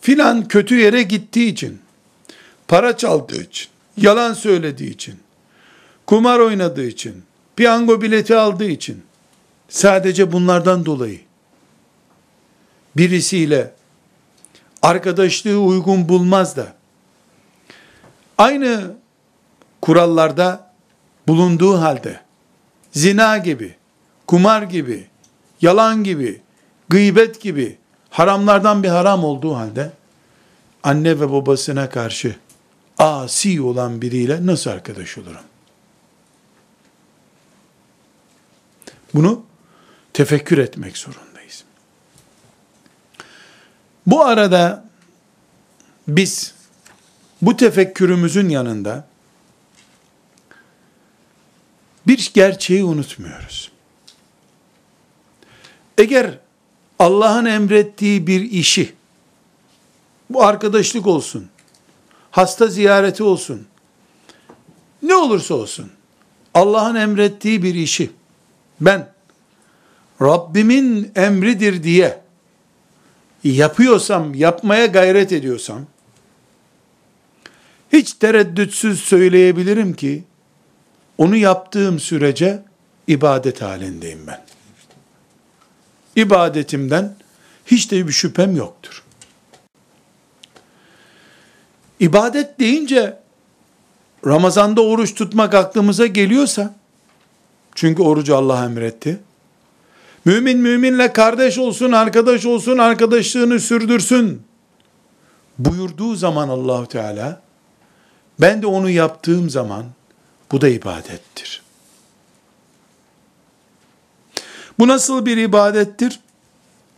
filan 0.00 0.48
kötü 0.48 0.74
yere 0.74 1.02
gittiği 1.02 1.52
için, 1.52 1.80
para 2.68 2.96
çaldığı 2.96 3.42
için, 3.42 3.68
yalan 3.96 4.34
söylediği 4.34 4.90
için, 4.90 5.23
kumar 6.06 6.38
oynadığı 6.38 6.86
için, 6.86 7.22
piyango 7.56 8.02
bileti 8.02 8.36
aldığı 8.36 8.68
için, 8.68 9.02
sadece 9.68 10.32
bunlardan 10.32 10.86
dolayı 10.86 11.20
birisiyle 12.96 13.72
arkadaşlığı 14.82 15.58
uygun 15.58 16.08
bulmaz 16.08 16.56
da, 16.56 16.74
aynı 18.38 18.96
kurallarda 19.82 20.70
bulunduğu 21.28 21.80
halde, 21.80 22.20
zina 22.92 23.38
gibi, 23.38 23.74
kumar 24.26 24.62
gibi, 24.62 25.06
yalan 25.60 26.04
gibi, 26.04 26.40
gıybet 26.88 27.40
gibi, 27.40 27.78
haramlardan 28.10 28.82
bir 28.82 28.88
haram 28.88 29.24
olduğu 29.24 29.54
halde, 29.54 29.92
anne 30.82 31.20
ve 31.20 31.32
babasına 31.32 31.90
karşı 31.90 32.36
asi 32.98 33.62
olan 33.62 34.02
biriyle 34.02 34.46
nasıl 34.46 34.70
arkadaş 34.70 35.18
olurum? 35.18 35.53
Bunu 39.14 39.44
tefekkür 40.12 40.58
etmek 40.58 40.98
zorundayız. 40.98 41.64
Bu 44.06 44.24
arada 44.24 44.84
biz 46.08 46.54
bu 47.42 47.56
tefekkürümüzün 47.56 48.48
yanında 48.48 49.06
bir 52.06 52.30
gerçeği 52.34 52.84
unutmuyoruz. 52.84 53.70
Eğer 55.98 56.38
Allah'ın 56.98 57.44
emrettiği 57.44 58.26
bir 58.26 58.40
işi, 58.40 58.94
bu 60.30 60.42
arkadaşlık 60.42 61.06
olsun, 61.06 61.48
hasta 62.30 62.66
ziyareti 62.66 63.22
olsun, 63.22 63.66
ne 65.02 65.14
olursa 65.14 65.54
olsun, 65.54 65.90
Allah'ın 66.54 66.94
emrettiği 66.94 67.62
bir 67.62 67.74
işi, 67.74 68.10
ben 68.80 69.08
Rabbimin 70.22 71.12
emridir 71.16 71.82
diye 71.82 72.20
yapıyorsam, 73.44 74.34
yapmaya 74.34 74.86
gayret 74.86 75.32
ediyorsam, 75.32 75.86
hiç 77.92 78.12
tereddütsüz 78.12 79.00
söyleyebilirim 79.00 79.94
ki, 79.94 80.24
onu 81.18 81.36
yaptığım 81.36 82.00
sürece 82.00 82.62
ibadet 83.06 83.62
halindeyim 83.62 84.26
ben. 84.26 84.44
İbadetimden 86.16 87.14
hiç 87.66 87.90
de 87.90 88.06
bir 88.08 88.12
şüphem 88.12 88.56
yoktur. 88.56 89.02
İbadet 92.00 92.58
deyince 92.60 93.18
Ramazanda 94.26 94.80
oruç 94.80 95.14
tutmak 95.14 95.54
aklımıza 95.54 96.06
geliyorsa, 96.06 96.74
çünkü 97.74 98.02
orucu 98.02 98.36
Allah 98.36 98.64
emretti. 98.64 99.20
Mümin 100.24 100.58
müminle 100.58 101.12
kardeş 101.12 101.58
olsun, 101.58 101.92
arkadaş 101.92 102.46
olsun, 102.46 102.78
arkadaşlığını 102.78 103.60
sürdürsün 103.60 104.42
buyurduğu 105.58 106.14
zaman 106.14 106.48
Allahu 106.48 106.86
Teala 106.86 107.42
ben 108.40 108.62
de 108.62 108.66
onu 108.66 108.90
yaptığım 108.90 109.50
zaman 109.50 109.84
bu 110.52 110.60
da 110.60 110.68
ibadettir. 110.68 111.62
Bu 114.78 114.88
nasıl 114.88 115.26
bir 115.26 115.36
ibadettir? 115.36 116.20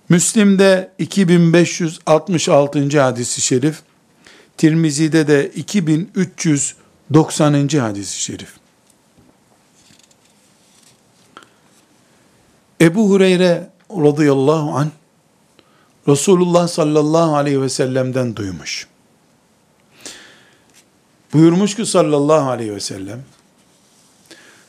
Müslim'de 0.09 0.91
2566. 0.99 3.01
hadisi 3.01 3.41
şerif, 3.41 3.83
Tirmizi'de 4.57 5.27
de 5.27 5.51
2390. 5.51 7.69
hadisi 7.69 8.21
şerif. 8.21 8.66
Ebu 12.81 13.11
Hureyre 13.11 13.71
radıyallahu 13.91 14.71
an 14.71 14.91
Resulullah 16.09 16.69
sallallahu 16.69 17.37
aleyhi 17.37 17.63
ve 17.63 17.69
sellem'den 17.69 18.37
duymuş. 18.37 18.87
Buyurmuş 21.33 21.77
ki 21.77 21.87
sallallahu 21.87 22.51
aleyhi 22.51 22.75
ve 22.75 22.81
sellem, 22.81 23.25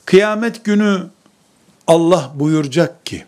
kıyamet 0.05 0.65
günü 0.65 1.07
Allah 1.87 2.31
buyuracak 2.35 3.05
ki, 3.05 3.25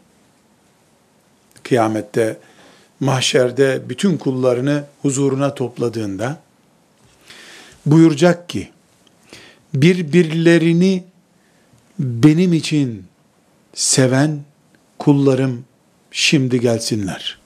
kıyamette, 1.63 2.39
mahşerde 2.99 3.89
bütün 3.89 4.17
kullarını 4.17 4.83
huzuruna 5.01 5.55
topladığında, 5.55 6.39
buyuracak 7.85 8.49
ki, 8.49 8.71
birbirlerini 9.73 11.03
benim 11.99 12.53
için 12.53 13.05
seven 13.73 14.48
kullarım 14.99 15.65
şimdi 16.11 16.59
gelsinler. 16.59 17.39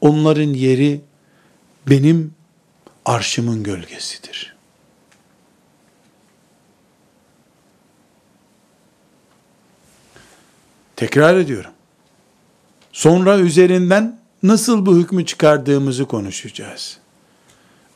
Onların 0.00 0.52
yeri 0.54 1.00
benim 1.88 2.34
arşımın 3.04 3.62
gölgesidir. 3.62 4.56
Tekrar 10.96 11.36
ediyorum. 11.36 11.70
Sonra 12.92 13.38
üzerinden 13.38 14.20
nasıl 14.42 14.86
bu 14.86 14.96
hükmü 14.96 15.26
çıkardığımızı 15.26 16.04
konuşacağız. 16.04 16.98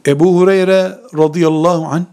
Ebu 0.06 0.36
Hureyre 0.36 0.98
radıyallahu 1.18 1.84
an 1.86 2.06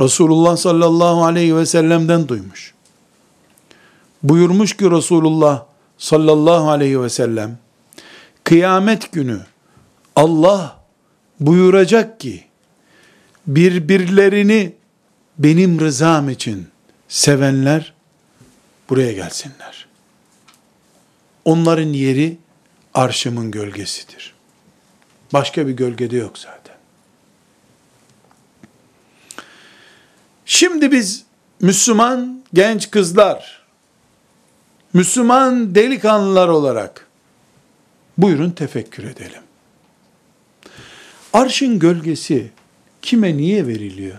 Resulullah 0.00 0.56
sallallahu 0.56 1.24
aleyhi 1.24 1.56
ve 1.56 1.66
sellem'den 1.66 2.28
duymuş. 2.28 2.71
Buyurmuş 4.22 4.76
ki 4.76 4.90
Resulullah 4.90 5.66
sallallahu 5.98 6.70
aleyhi 6.70 7.00
ve 7.00 7.08
sellem 7.08 7.58
kıyamet 8.44 9.12
günü 9.12 9.40
Allah 10.16 10.84
buyuracak 11.40 12.20
ki 12.20 12.44
birbirlerini 13.46 14.74
benim 15.38 15.80
rızam 15.80 16.30
için 16.30 16.68
sevenler 17.08 17.94
buraya 18.88 19.12
gelsinler. 19.12 19.86
Onların 21.44 21.88
yeri 21.88 22.38
arşımın 22.94 23.50
gölgesidir. 23.50 24.34
Başka 25.32 25.66
bir 25.66 25.72
gölgede 25.72 26.16
yok 26.16 26.38
zaten. 26.38 26.76
Şimdi 30.44 30.92
biz 30.92 31.24
Müslüman 31.60 32.44
genç 32.54 32.90
kızlar, 32.90 33.61
Müslüman 34.94 35.74
delikanlılar 35.74 36.48
olarak 36.48 37.06
buyurun 38.18 38.50
tefekkür 38.50 39.04
edelim. 39.04 39.42
Arşın 41.32 41.78
gölgesi 41.78 42.50
kime 43.02 43.36
niye 43.36 43.66
veriliyor? 43.66 44.18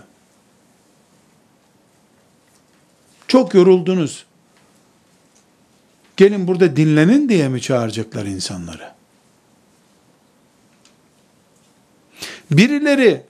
Çok 3.28 3.54
yoruldunuz. 3.54 4.26
Gelin 6.16 6.46
burada 6.46 6.76
dinlenin 6.76 7.28
diye 7.28 7.48
mi 7.48 7.60
çağıracaklar 7.60 8.24
insanları? 8.24 8.92
Birileri 12.50 13.22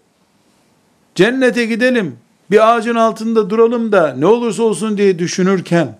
cennete 1.15 1.67
gidelim, 1.67 2.19
bir 2.51 2.75
ağacın 2.75 2.95
altında 2.95 3.51
duralım 3.51 3.93
da 3.93 4.15
ne 4.15 4.27
olursa 4.27 4.63
olsun 4.63 4.99
diye 4.99 5.19
düşünürken 5.19 5.99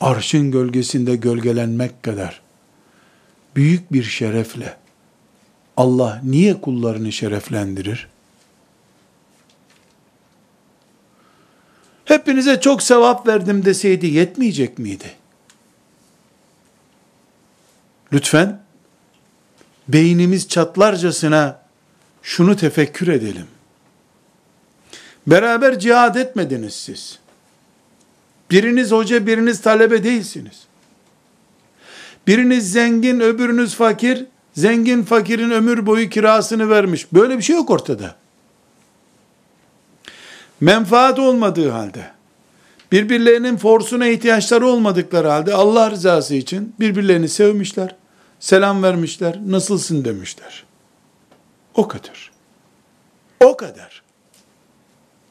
arşın 0.00 0.50
gölgesinde 0.50 1.16
gölgelenmek 1.16 2.02
kadar 2.02 2.40
büyük 3.56 3.92
bir 3.92 4.02
şerefle 4.02 4.76
Allah 5.76 6.20
niye 6.24 6.60
kullarını 6.60 7.12
şereflendirir? 7.12 8.08
Hepinize 12.04 12.60
çok 12.60 12.82
sevap 12.82 13.26
verdim 13.26 13.64
deseydi 13.64 14.06
yetmeyecek 14.06 14.78
miydi? 14.78 15.12
Lütfen 18.12 18.60
beynimiz 19.88 20.48
çatlarcasına 20.48 21.62
şunu 22.22 22.56
tefekkür 22.56 23.08
edelim. 23.08 23.46
Beraber 25.26 25.78
cihad 25.78 26.14
etmediniz 26.14 26.74
siz. 26.74 27.18
Biriniz 28.50 28.92
hoca, 28.92 29.26
biriniz 29.26 29.60
talebe 29.60 30.04
değilsiniz. 30.04 30.66
Biriniz 32.26 32.72
zengin, 32.72 33.20
öbürünüz 33.20 33.74
fakir. 33.74 34.26
Zengin 34.52 35.02
fakirin 35.02 35.50
ömür 35.50 35.86
boyu 35.86 36.10
kirasını 36.10 36.70
vermiş. 36.70 37.12
Böyle 37.12 37.38
bir 37.38 37.42
şey 37.42 37.56
yok 37.56 37.70
ortada. 37.70 38.14
Menfaat 40.60 41.18
olmadığı 41.18 41.70
halde, 41.70 42.10
birbirlerinin 42.92 43.56
forsuna 43.56 44.06
ihtiyaçları 44.06 44.66
olmadıkları 44.66 45.28
halde 45.28 45.54
Allah 45.54 45.90
rızası 45.90 46.34
için 46.34 46.74
birbirlerini 46.80 47.28
sevmişler, 47.28 47.96
selam 48.40 48.82
vermişler, 48.82 49.38
nasılsın 49.46 50.04
demişler. 50.04 50.64
O 51.74 51.88
kadar. 51.88 52.30
O 53.40 53.56
kadar. 53.56 54.02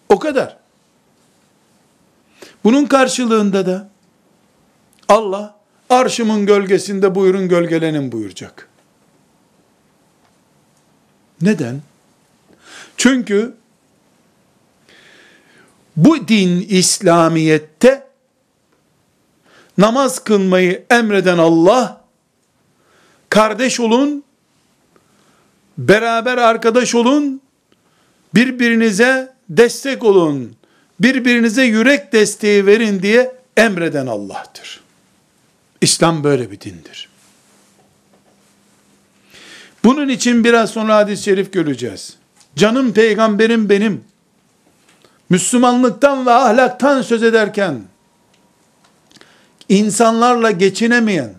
O 0.10 0.20
kadar. 0.20 0.58
Bunun 2.68 2.86
karşılığında 2.86 3.66
da 3.66 3.90
Allah 5.08 5.56
arşımın 5.90 6.46
gölgesinde 6.46 7.16
buyurun 7.16 7.50
gölgelenin 7.50 8.12
buyuracak. 8.12 8.70
Neden? 11.42 11.82
Çünkü 12.98 13.54
bu 15.96 16.28
din 16.28 16.66
İslamiyette 16.70 18.08
namaz 19.78 20.24
kılmayı 20.24 20.86
emreden 20.90 21.38
Allah 21.38 22.02
kardeş 23.30 23.80
olun, 23.80 24.24
beraber 25.78 26.38
arkadaş 26.38 26.96
olun, 26.96 27.42
birbirinize 28.36 29.34
destek 29.50 30.04
olun, 30.04 30.58
birbirinize 31.00 31.64
yürek 31.64 32.14
desteği 32.14 32.66
verin 32.66 33.02
diye 33.02 33.36
emreden 33.58 34.08
Allah'tır. 34.08 34.82
İslam 35.82 36.24
böyle 36.24 36.52
bir 36.52 36.62
dindir. 36.62 37.10
Bunun 39.84 40.10
için 40.10 40.44
biraz 40.44 40.70
sonra 40.70 40.96
hadis-i 40.96 41.24
şerif 41.24 41.54
göreceğiz. 41.54 42.18
Canım 42.56 42.94
peygamberim 42.94 43.70
benim. 43.70 44.04
Müslümanlıktan 45.30 46.26
ve 46.26 46.32
ahlaktan 46.32 47.02
söz 47.02 47.24
ederken 47.24 47.82
insanlarla 49.70 50.52
geçinemeyen, 50.52 51.34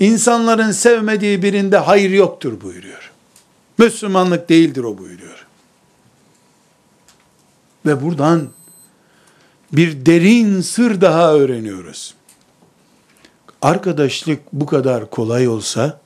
insanların 0.00 0.72
sevmediği 0.72 1.42
birinde 1.42 1.76
hayır 1.76 2.10
yoktur 2.10 2.60
buyuruyor. 2.60 3.10
Müslümanlık 3.78 4.48
değildir 4.48 4.84
o 4.84 4.98
buyuruyor. 4.98 5.46
Ve 7.88 8.02
buradan 8.02 8.48
bir 9.72 10.06
derin 10.06 10.60
sır 10.60 11.00
daha 11.00 11.32
öğreniyoruz. 11.32 12.14
Arkadaşlık 13.62 14.40
bu 14.52 14.66
kadar 14.66 15.10
kolay 15.10 15.48
olsa, 15.48 16.00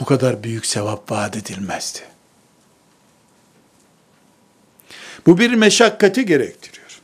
bu 0.00 0.04
kadar 0.04 0.42
büyük 0.42 0.66
sevap 0.66 1.10
vaat 1.10 1.36
edilmezdi. 1.36 1.98
Bu 5.26 5.38
bir 5.38 5.54
meşakkati 5.54 6.26
gerektiriyor. 6.26 7.00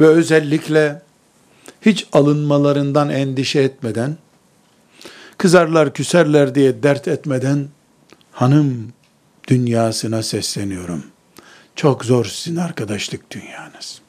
Ve 0.00 0.06
özellikle 0.06 1.02
hiç 1.82 2.06
alınmalarından 2.12 3.10
endişe 3.10 3.60
etmeden, 3.60 4.16
kızarlar 5.38 5.92
küserler 5.92 6.54
diye 6.54 6.82
dert 6.82 7.08
etmeden, 7.08 7.68
hanım 8.32 8.92
dünyasına 9.48 10.22
sesleniyorum. 10.22 11.04
Çok 11.76 12.04
zor 12.04 12.24
sizin 12.24 12.56
arkadaşlık 12.56 13.30
dünyanız. 13.30 14.00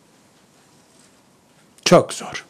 Çok 1.85 2.13
zor. 2.13 2.45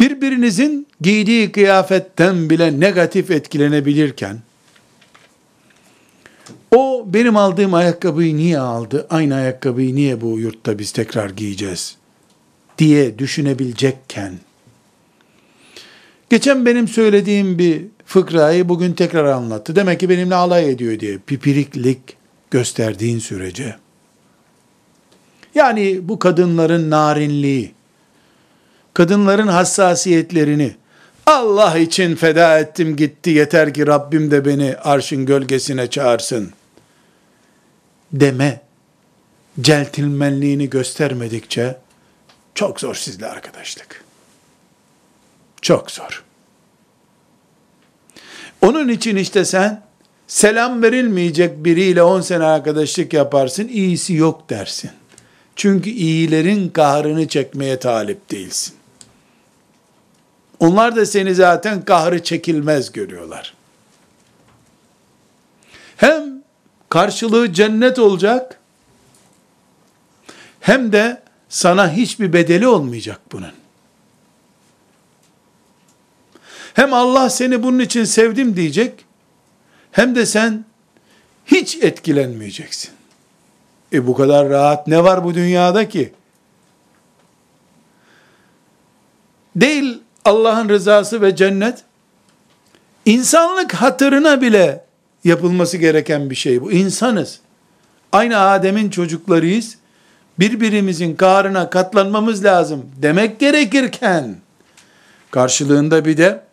Birbirinizin 0.00 0.86
giydiği 1.00 1.52
kıyafetten 1.52 2.50
bile 2.50 2.80
negatif 2.80 3.30
etkilenebilirken, 3.30 4.38
o 6.70 7.04
benim 7.06 7.36
aldığım 7.36 7.74
ayakkabıyı 7.74 8.36
niye 8.36 8.58
aldı? 8.58 9.06
Aynı 9.10 9.34
ayakkabıyı 9.34 9.94
niye 9.94 10.20
bu 10.20 10.38
yurtta 10.38 10.78
biz 10.78 10.92
tekrar 10.92 11.30
giyeceğiz? 11.30 11.98
diye 12.78 13.18
düşünebilecekken, 13.18 14.38
geçen 16.30 16.66
benim 16.66 16.88
söylediğim 16.88 17.58
bir 17.58 17.82
fıkrayı 18.08 18.68
bugün 18.68 18.92
tekrar 18.92 19.24
anlattı. 19.24 19.76
Demek 19.76 20.00
ki 20.00 20.08
benimle 20.08 20.34
alay 20.34 20.70
ediyor 20.70 21.00
diye 21.00 21.18
pipiriklik 21.18 22.00
gösterdiğin 22.50 23.18
sürece, 23.18 23.76
yani 25.54 26.08
bu 26.08 26.18
kadınların 26.18 26.90
narinliği, 26.90 27.74
kadınların 28.94 29.46
hassasiyetlerini, 29.46 30.76
Allah 31.26 31.78
için 31.78 32.16
feda 32.16 32.58
ettim 32.58 32.96
gitti 32.96 33.30
yeter 33.30 33.74
ki 33.74 33.86
Rabbim 33.86 34.30
de 34.30 34.44
beni 34.44 34.76
arşın 34.76 35.26
gölgesine 35.26 35.90
çağırsın 35.90 36.52
deme 38.12 38.60
celtilmenliğini 39.60 40.70
göstermedikçe 40.70 41.76
çok 42.54 42.80
zor 42.80 42.94
sizle 42.94 43.26
arkadaşlık. 43.26 44.04
Çok 45.62 45.90
zor. 45.90 46.27
Onun 48.62 48.88
için 48.88 49.16
işte 49.16 49.44
sen 49.44 49.82
selam 50.26 50.82
verilmeyecek 50.82 51.64
biriyle 51.64 52.02
10 52.02 52.20
sene 52.20 52.44
arkadaşlık 52.44 53.12
yaparsın, 53.12 53.68
iyisi 53.68 54.14
yok 54.14 54.50
dersin. 54.50 54.90
Çünkü 55.56 55.90
iyilerin 55.90 56.68
kahrını 56.68 57.28
çekmeye 57.28 57.78
talip 57.78 58.30
değilsin. 58.30 58.74
Onlar 60.60 60.96
da 60.96 61.06
seni 61.06 61.34
zaten 61.34 61.84
kahrı 61.84 62.22
çekilmez 62.22 62.92
görüyorlar. 62.92 63.54
Hem 65.96 66.42
karşılığı 66.88 67.52
cennet 67.52 67.98
olacak, 67.98 68.60
hem 70.60 70.92
de 70.92 71.22
sana 71.48 71.92
hiçbir 71.92 72.32
bedeli 72.32 72.68
olmayacak 72.68 73.20
bunun. 73.32 73.52
Hem 76.78 76.94
Allah 76.94 77.30
seni 77.30 77.62
bunun 77.62 77.78
için 77.78 78.04
sevdim 78.04 78.56
diyecek, 78.56 79.04
hem 79.92 80.14
de 80.14 80.26
sen 80.26 80.64
hiç 81.46 81.76
etkilenmeyeceksin. 81.76 82.90
E 83.92 84.06
bu 84.06 84.14
kadar 84.14 84.48
rahat 84.48 84.86
ne 84.86 85.04
var 85.04 85.24
bu 85.24 85.34
dünyada 85.34 85.88
ki? 85.88 86.12
Değil 89.56 90.02
Allah'ın 90.24 90.68
rızası 90.68 91.22
ve 91.22 91.36
cennet, 91.36 91.84
insanlık 93.06 93.74
hatırına 93.74 94.40
bile 94.40 94.84
yapılması 95.24 95.76
gereken 95.76 96.30
bir 96.30 96.34
şey 96.34 96.62
bu. 96.62 96.72
İnsanız. 96.72 97.40
Aynı 98.12 98.38
Adem'in 98.38 98.90
çocuklarıyız. 98.90 99.76
Birbirimizin 100.38 101.16
kahrına 101.16 101.70
katlanmamız 101.70 102.44
lazım 102.44 102.86
demek 103.02 103.40
gerekirken, 103.40 104.36
karşılığında 105.30 106.04
bir 106.04 106.16
de 106.16 106.47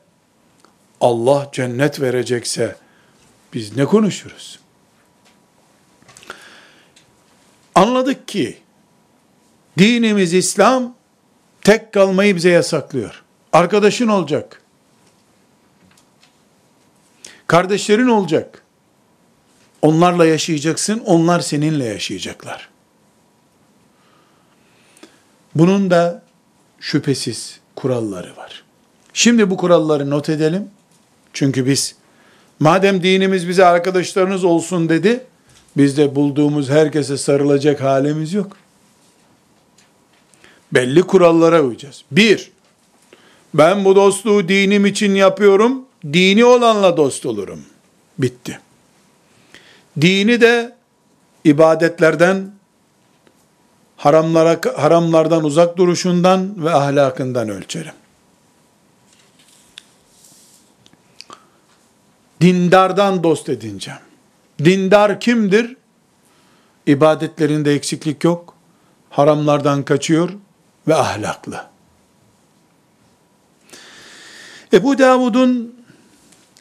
Allah 1.01 1.49
cennet 1.51 2.01
verecekse 2.01 2.75
biz 3.53 3.77
ne 3.77 3.85
konuşuruz? 3.85 4.59
Anladık 7.75 8.27
ki 8.27 8.57
dinimiz 9.77 10.33
İslam 10.33 10.95
tek 11.61 11.93
kalmayı 11.93 12.35
bize 12.35 12.49
yasaklıyor. 12.49 13.23
Arkadaşın 13.53 14.07
olacak. 14.07 14.61
Kardeşlerin 17.47 18.07
olacak. 18.07 18.61
Onlarla 19.81 20.25
yaşayacaksın, 20.25 20.99
onlar 20.99 21.39
seninle 21.39 21.85
yaşayacaklar. 21.85 22.69
Bunun 25.55 25.89
da 25.89 26.23
şüphesiz 26.79 27.59
kuralları 27.75 28.37
var. 28.37 28.63
Şimdi 29.13 29.49
bu 29.49 29.57
kuralları 29.57 30.09
not 30.09 30.29
edelim. 30.29 30.69
Çünkü 31.35 31.65
biz 31.65 31.95
madem 32.59 33.03
dinimiz 33.03 33.47
bize 33.47 33.65
arkadaşlarınız 33.65 34.43
olsun 34.43 34.89
dedi, 34.89 35.23
biz 35.77 35.97
de 35.97 36.15
bulduğumuz 36.15 36.69
herkese 36.69 37.17
sarılacak 37.17 37.81
halimiz 37.81 38.33
yok. 38.33 38.57
Belli 40.71 41.01
kurallara 41.01 41.61
uyacağız. 41.61 42.03
Bir, 42.11 42.51
ben 43.53 43.85
bu 43.85 43.95
dostluğu 43.95 44.49
dinim 44.49 44.85
için 44.85 45.15
yapıyorum, 45.15 45.85
dini 46.13 46.45
olanla 46.45 46.97
dost 46.97 47.25
olurum. 47.25 47.61
Bitti. 48.17 48.59
Dini 50.01 50.41
de 50.41 50.75
ibadetlerden, 51.43 52.51
haramlara, 53.97 54.59
haramlardan 54.75 55.43
uzak 55.43 55.77
duruşundan 55.77 56.65
ve 56.65 56.71
ahlakından 56.71 57.49
ölçerim. 57.49 57.93
Dindardan 62.45 63.23
dost 63.23 63.49
edineceğim. 63.49 63.99
Dindar 64.59 65.19
kimdir? 65.19 65.77
İbadetlerinde 66.87 67.73
eksiklik 67.73 68.23
yok. 68.23 68.53
Haramlardan 69.09 69.85
kaçıyor 69.85 70.29
ve 70.87 70.95
ahlaklı. 70.95 71.65
Ebu 74.73 74.97
Davud'un 74.97 75.75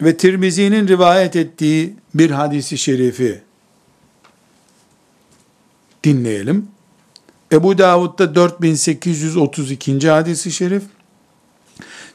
ve 0.01 0.17
Tirmizi'nin 0.17 0.89
rivayet 0.89 1.37
ettiği 1.37 1.97
bir 2.15 2.31
hadisi 2.31 2.79
şerifi 2.79 3.43
dinleyelim. 6.05 6.69
Ebu 7.53 7.79
Davud'da 7.79 8.35
4832. 8.35 10.11
hadisi 10.11 10.53
şerif, 10.53 10.83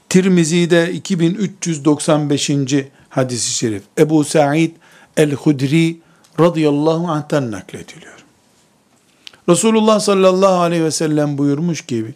Tirmizi'de 0.09 0.91
2395. 0.91 2.49
hadisi 3.09 3.53
şerif. 3.53 3.83
Ebu 3.97 4.23
Sa'id 4.23 4.75
el-Hudri 5.17 5.99
radıyallahu 6.39 7.07
anh'tan 7.07 7.51
naklediliyor. 7.51 8.19
Resulullah 9.49 9.99
sallallahu 9.99 10.61
aleyhi 10.61 10.83
ve 10.83 10.91
sellem 10.91 11.37
buyurmuş 11.37 11.81
gibi, 11.81 12.13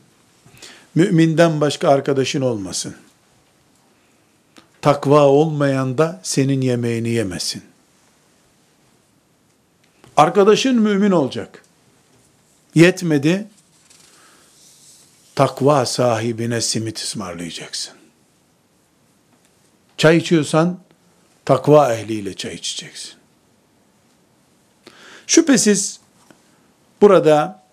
müminden 0.95 1.61
başka 1.61 1.89
arkadaşın 1.89 2.41
olmasın. 2.41 2.95
Takva 4.81 5.27
olmayan 5.27 5.97
da 5.97 6.19
senin 6.23 6.61
yemeğini 6.61 7.09
yemesin. 7.09 7.63
Arkadaşın 10.17 10.81
mümin 10.81 11.11
olacak. 11.11 11.63
Yetmedi, 12.75 13.47
takva 15.35 15.85
sahibine 15.85 16.61
simit 16.61 16.97
ısmarlayacaksın. 16.97 17.93
Çay 19.97 20.17
içiyorsan, 20.17 20.79
takva 21.45 21.93
ehliyle 21.93 22.33
çay 22.33 22.53
içeceksin. 22.53 23.13
Şüphesiz 25.27 25.99
burada 27.01 27.63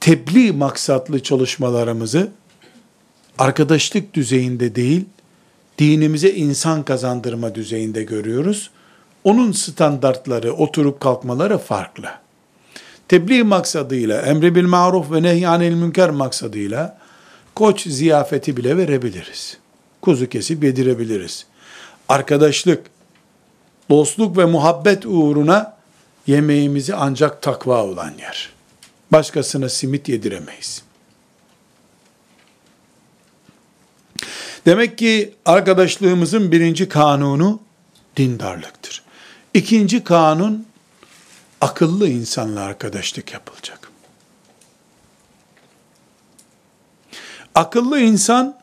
tebliğ 0.00 0.52
maksatlı 0.52 1.22
çalışmalarımızı 1.22 2.30
arkadaşlık 3.38 4.14
düzeyinde 4.14 4.74
değil, 4.74 5.04
dinimize 5.78 6.30
insan 6.30 6.82
kazandırma 6.82 7.54
düzeyinde 7.54 8.02
görüyoruz. 8.02 8.70
Onun 9.24 9.52
standartları, 9.52 10.52
oturup 10.52 11.00
kalkmaları 11.00 11.58
farklı. 11.58 12.08
Tebliğ 13.08 13.42
maksadıyla, 13.42 14.22
emri 14.22 14.54
bil 14.54 14.64
maruf 14.64 15.12
ve 15.12 15.22
nehyanil 15.22 15.74
münker 15.74 16.10
maksadıyla 16.10 16.98
koç 17.54 17.86
ziyafeti 17.88 18.56
bile 18.56 18.76
verebiliriz. 18.76 19.59
Kuzu 20.02 20.28
kesip 20.28 20.64
yedirebiliriz. 20.64 21.46
Arkadaşlık, 22.08 22.86
dostluk 23.90 24.38
ve 24.38 24.44
muhabbet 24.44 25.06
uğruna 25.06 25.76
yemeğimizi 26.26 26.94
ancak 26.94 27.42
takva 27.42 27.84
olan 27.84 28.12
yer. 28.18 28.52
Başkasına 29.12 29.68
simit 29.68 30.08
yediremeyiz. 30.08 30.82
Demek 34.66 34.98
ki 34.98 35.34
arkadaşlığımızın 35.46 36.52
birinci 36.52 36.88
kanunu 36.88 37.60
dindarlıktır. 38.16 39.02
İkinci 39.54 40.04
kanun 40.04 40.66
akıllı 41.60 42.08
insanla 42.08 42.60
arkadaşlık 42.60 43.32
yapılacak. 43.32 43.90
Akıllı 47.54 48.00
insan 48.00 48.59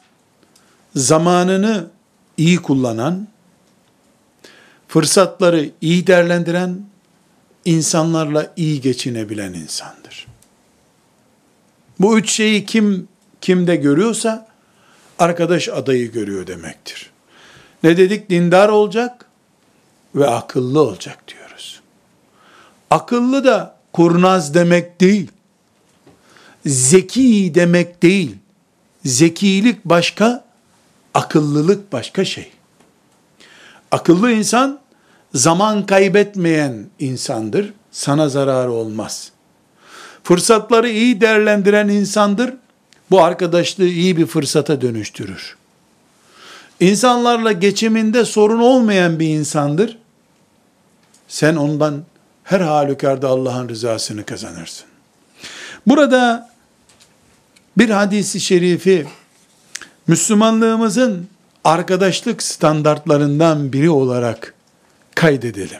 zamanını 0.97 1.87
iyi 2.37 2.57
kullanan, 2.57 3.27
fırsatları 4.87 5.69
iyi 5.81 6.07
değerlendiren, 6.07 6.81
insanlarla 7.65 8.53
iyi 8.55 8.81
geçinebilen 8.81 9.53
insandır. 9.53 10.27
Bu 11.99 12.19
üç 12.19 12.31
şeyi 12.31 12.65
kim 12.65 13.07
kimde 13.41 13.75
görüyorsa 13.75 14.47
arkadaş 15.19 15.69
adayı 15.69 16.11
görüyor 16.11 16.47
demektir. 16.47 17.11
Ne 17.83 17.97
dedik? 17.97 18.29
Dindar 18.29 18.69
olacak 18.69 19.25
ve 20.15 20.27
akıllı 20.27 20.81
olacak 20.81 21.27
diyoruz. 21.27 21.81
Akıllı 22.89 23.43
da 23.43 23.77
kurnaz 23.93 24.53
demek 24.53 25.01
değil. 25.01 25.31
Zeki 26.65 27.51
demek 27.55 28.03
değil. 28.03 28.35
Zekilik 29.05 29.85
başka, 29.85 30.46
akıllılık 31.17 31.93
başka 31.93 32.25
şey. 32.25 32.51
Akıllı 33.91 34.31
insan 34.31 34.79
zaman 35.33 35.85
kaybetmeyen 35.85 36.85
insandır. 36.99 37.73
Sana 37.91 38.29
zararı 38.29 38.71
olmaz. 38.71 39.31
Fırsatları 40.23 40.89
iyi 40.89 41.21
değerlendiren 41.21 41.87
insandır. 41.87 42.53
Bu 43.11 43.23
arkadaşlığı 43.23 43.85
iyi 43.87 44.17
bir 44.17 44.25
fırsata 44.25 44.81
dönüştürür. 44.81 45.57
İnsanlarla 46.79 47.51
geçiminde 47.51 48.25
sorun 48.25 48.59
olmayan 48.59 49.19
bir 49.19 49.27
insandır. 49.27 49.97
Sen 51.27 51.55
ondan 51.55 52.03
her 52.43 52.59
halükarda 52.59 53.27
Allah'ın 53.27 53.69
rızasını 53.69 54.25
kazanırsın. 54.25 54.85
Burada 55.87 56.49
bir 57.77 57.89
hadisi 57.89 58.39
şerifi 58.39 59.07
Müslümanlığımızın 60.07 61.27
arkadaşlık 61.63 62.43
standartlarından 62.43 63.73
biri 63.73 63.89
olarak 63.89 64.53
kaydedelim. 65.15 65.79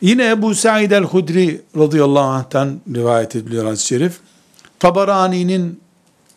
Yine 0.00 0.30
Ebu 0.30 0.54
Sa'id 0.54 0.90
el-Hudri 0.90 1.62
radıyallahu 1.76 2.24
anh'tan 2.24 2.80
rivayet 2.94 3.36
ediliyor 3.36 3.64
hadis-i 3.64 3.86
şerif. 3.86 4.20
Tabarani'nin 4.78 5.80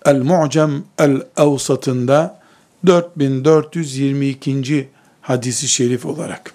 El-Mu'cem 0.05 0.83
el-Evsat'ında 0.99 2.39
4422. 2.85 4.89
hadisi 5.21 5.67
şerif 5.67 6.05
olarak 6.05 6.53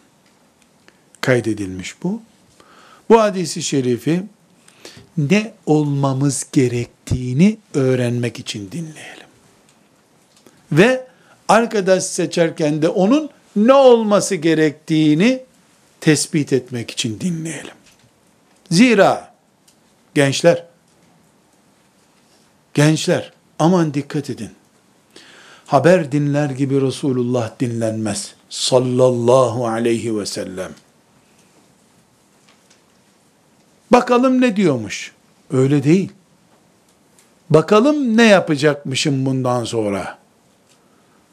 kaydedilmiş 1.21 2.03
bu. 2.03 2.23
Bu 3.09 3.21
hadisi 3.21 3.63
şerifi 3.63 4.23
ne 5.17 5.53
olmamız 5.67 6.47
gerektiğini 6.53 7.59
öğrenmek 7.75 8.39
için 8.39 8.71
dinleyelim. 8.73 9.27
Ve 10.73 11.07
arkadaş 11.49 12.05
seçerken 12.05 12.83
de 12.83 12.89
onun 12.89 13.31
ne 13.57 13.73
olması 13.73 14.35
gerektiğini 14.35 15.43
tespit 16.01 16.53
etmek 16.53 16.91
için 16.91 17.21
dinleyelim. 17.21 17.75
Zira 18.71 19.35
gençler, 20.15 20.67
gençler 22.75 23.33
aman 23.59 23.95
dikkat 23.95 24.31
edin. 24.31 24.51
Haber 25.67 26.13
dinler 26.13 26.51
gibi 26.51 26.81
Resulullah 26.81 27.61
dinlenmez. 27.61 28.35
Sallallahu 28.51 29.67
aleyhi 29.69 30.19
ve 30.19 30.27
sellem. 30.27 30.73
Bakalım 33.93 34.41
ne 34.41 34.57
diyormuş. 34.57 35.13
Öyle 35.51 35.85
değil. 35.85 36.13
Bakalım 37.51 38.17
ne 38.17 38.23
yapacakmışım 38.23 39.27
bundan 39.27 39.65
sonra. 39.65 40.19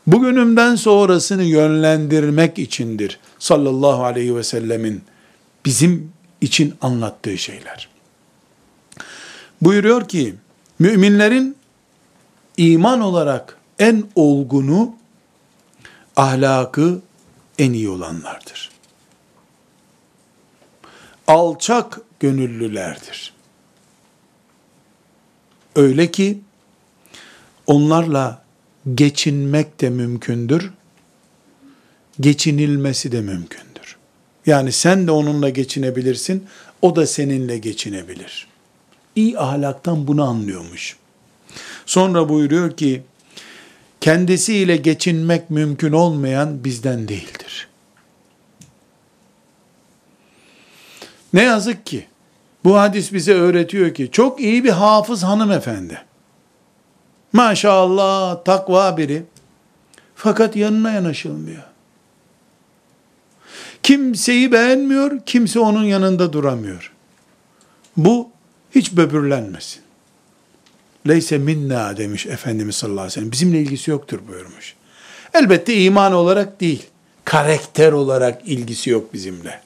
Bugünümden 0.08 0.76
sonrasını 0.76 1.44
yönlendirmek 1.44 2.60
içindir. 2.60 3.20
Sallallahu 3.40 4.04
aleyhi 4.04 4.36
ve 4.36 4.44
sellemin 4.44 5.04
bizim 5.66 6.12
için 6.42 6.74
anlattığı 6.82 7.38
şeyler. 7.38 7.90
Buyuruyor 9.62 10.08
ki, 10.08 10.36
müminlerin 10.80 11.56
iman 12.58 13.02
olarak 13.02 13.58
en 13.80 14.04
olgunu, 14.16 14.96
ahlakı 16.16 17.02
en 17.60 17.74
iyi 17.74 17.90
olanlardır. 17.90 18.70
Alçak 21.28 22.02
gönüllülerdir. 22.20 23.34
Öyle 25.76 26.12
ki 26.12 26.40
onlarla 27.68 28.44
geçinmek 28.96 29.82
de 29.82 29.90
mümkündür, 29.90 30.72
geçinilmesi 32.20 33.12
de 33.12 33.22
mümkündür. 33.22 33.98
Yani 34.46 34.72
sen 34.72 35.08
de 35.08 35.12
onunla 35.12 35.50
geçinebilirsin, 35.50 36.48
o 36.82 36.96
da 36.96 37.08
seninle 37.08 37.58
geçinebilir. 37.58 38.48
İyi 39.16 39.40
ahlaktan 39.40 40.08
bunu 40.08 40.24
anlıyormuş. 40.24 40.98
Sonra 41.86 42.30
buyuruyor 42.30 42.78
ki, 42.78 43.04
kendisiyle 44.02 44.78
geçinmek 44.78 45.50
mümkün 45.50 45.92
olmayan 45.92 46.64
bizden 46.64 47.08
değildir. 47.08 47.69
Ne 51.34 51.44
yazık 51.44 51.86
ki 51.86 52.06
bu 52.64 52.78
hadis 52.78 53.14
bize 53.14 53.34
öğretiyor 53.34 53.94
ki 53.94 54.10
çok 54.12 54.40
iyi 54.40 54.64
bir 54.64 54.70
hafız 54.70 55.24
hanımefendi. 55.24 56.02
Maşallah 57.34 58.44
takva 58.44 58.98
biri. 58.98 59.24
Fakat 60.16 60.56
yanına 60.56 60.92
yanaşılmıyor. 60.92 61.64
Kimseyi 63.84 64.52
beğenmiyor, 64.52 65.20
kimse 65.26 65.60
onun 65.60 65.84
yanında 65.84 66.34
duramıyor. 66.34 66.94
Bu 67.98 68.30
hiç 68.76 68.92
böbürlenmesin. 68.92 69.82
Leyse 71.08 71.38
minna 71.38 71.98
demiş 71.98 72.26
Efendimiz 72.26 72.76
sallallahu 72.76 73.00
aleyhi 73.00 73.12
ve 73.12 73.16
sellem. 73.16 73.32
Bizimle 73.32 73.62
ilgisi 73.62 73.92
yoktur 73.92 74.20
buyurmuş. 74.28 74.76
Elbette 75.34 75.84
iman 75.84 76.14
olarak 76.14 76.62
değil, 76.62 76.86
karakter 77.26 77.92
olarak 77.92 78.42
ilgisi 78.46 78.90
yok 78.90 79.14
bizimle. 79.14 79.62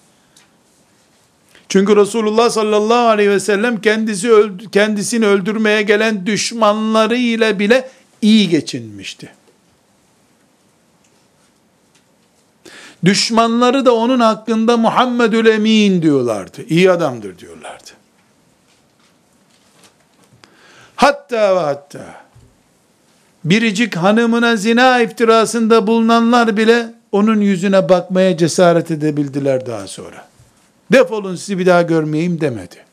Çünkü 1.74 1.96
Resulullah 1.96 2.50
sallallahu 2.50 3.08
aleyhi 3.08 3.30
ve 3.30 3.40
sellem 3.40 3.82
kendisi 3.82 4.32
öldü, 4.32 4.72
kendisini 4.72 5.26
öldürmeye 5.26 5.82
gelen 5.82 6.26
düşmanları 6.26 7.16
ile 7.16 7.60
bile 7.60 7.90
iyi 8.22 8.50
geçinmişti. 8.50 9.32
Düşmanları 13.06 13.86
da 13.86 13.96
onun 13.96 14.20
hakkında 14.20 14.78
Muhammedül 14.78 15.46
Emin 15.46 16.02
diyorlardı. 16.02 16.64
İyi 16.70 16.92
adamdır 16.92 17.40
diyorlardı. 17.40 17.92
Hatta 20.96 21.56
ve 21.56 21.60
hatta 21.60 22.16
biricik 23.46 23.96
hanımına 23.96 24.56
zina 24.56 25.02
iftirasında 25.02 25.88
bulunanlar 25.88 26.58
bile 26.58 26.94
onun 27.12 27.42
yüzüne 27.42 27.90
bakmaya 27.90 28.38
cesaret 28.38 28.92
edebildiler 28.92 29.66
daha 29.66 29.88
sonra. 29.88 30.33
Defolun 30.94 31.36
sizi 31.36 31.60
bir 31.60 31.66
daha 31.66 31.82
görmeyeyim 31.82 32.42
demedi. 32.42 32.86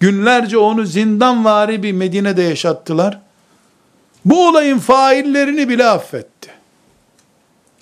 Günlerce 0.00 0.58
onu 0.58 0.86
zindanvari 0.86 1.82
bir 1.82 1.92
Medine'de 1.92 2.42
yaşattılar. 2.42 3.20
Bu 4.24 4.48
olayın 4.48 4.78
faillerini 4.78 5.68
bile 5.68 5.86
affetti. 5.86 6.50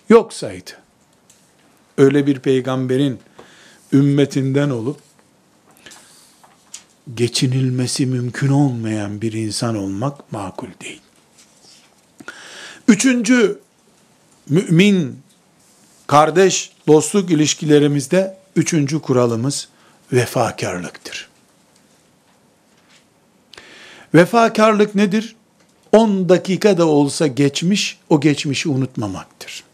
Yok 0.08 0.32
saydı. 0.32 0.70
Öyle 1.98 2.26
bir 2.26 2.38
peygamberin 2.38 3.20
ümmetinden 3.92 4.70
olup 4.70 4.98
geçinilmesi 7.14 8.06
mümkün 8.06 8.48
olmayan 8.48 9.20
bir 9.20 9.32
insan 9.32 9.76
olmak 9.76 10.32
makul 10.32 10.68
değil. 10.82 11.00
Üçüncü 12.88 13.58
mümin 14.48 15.25
kardeş 16.06 16.70
dostluk 16.86 17.30
ilişkilerimizde 17.30 18.36
üçüncü 18.56 19.00
kuralımız 19.00 19.68
vefakarlıktır. 20.12 21.28
Vefakarlık 24.14 24.94
nedir? 24.94 25.36
10 25.92 26.28
dakika 26.28 26.78
da 26.78 26.86
olsa 26.86 27.26
geçmiş, 27.26 27.98
o 28.08 28.20
geçmişi 28.20 28.68
unutmamaktır. 28.68 29.64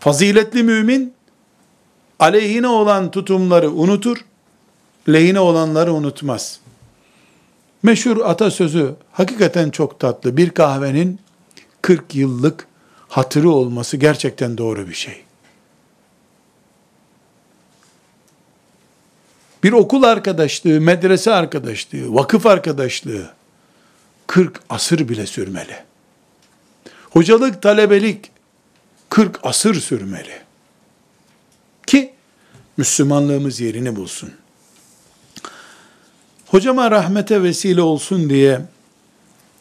Faziletli 0.00 0.62
mümin, 0.62 1.14
aleyhine 2.18 2.66
olan 2.66 3.10
tutumları 3.10 3.70
unutur, 3.70 4.24
lehine 5.08 5.40
olanları 5.40 5.92
unutmaz. 5.92 6.60
Meşhur 7.82 8.20
atasözü 8.24 8.94
hakikaten 9.12 9.70
çok 9.70 10.00
tatlı. 10.00 10.36
Bir 10.36 10.50
kahvenin 10.50 11.20
40 11.82 12.14
yıllık 12.14 12.66
hatırı 13.10 13.50
olması 13.50 13.96
gerçekten 13.96 14.58
doğru 14.58 14.88
bir 14.88 14.94
şey. 14.94 15.24
Bir 19.62 19.72
okul 19.72 20.02
arkadaşlığı, 20.02 20.80
medrese 20.80 21.32
arkadaşlığı, 21.32 22.14
vakıf 22.14 22.46
arkadaşlığı 22.46 23.34
40 24.26 24.60
asır 24.68 25.08
bile 25.08 25.26
sürmeli. 25.26 25.76
Hocalık, 27.10 27.62
talebelik 27.62 28.30
40 29.08 29.40
asır 29.42 29.74
sürmeli. 29.74 30.40
Ki 31.86 32.12
Müslümanlığımız 32.76 33.60
yerini 33.60 33.96
bulsun. 33.96 34.32
Hocama 36.46 36.90
rahmete 36.90 37.42
vesile 37.42 37.82
olsun 37.82 38.30
diye 38.30 38.60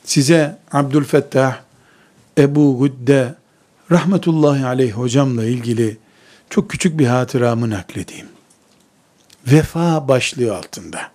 size 0.05 0.57
Abdülfettah 0.71 1.59
Ebu 2.37 2.77
Gudde 2.77 3.38
rahmetullahi 3.91 4.65
aleyh 4.65 4.91
hocamla 4.91 5.45
ilgili 5.45 5.97
çok 6.49 6.69
küçük 6.69 6.99
bir 6.99 7.07
hatıramı 7.07 7.69
nakledeyim. 7.69 8.27
Vefa 9.47 10.07
başlığı 10.07 10.55
altında. 10.55 11.11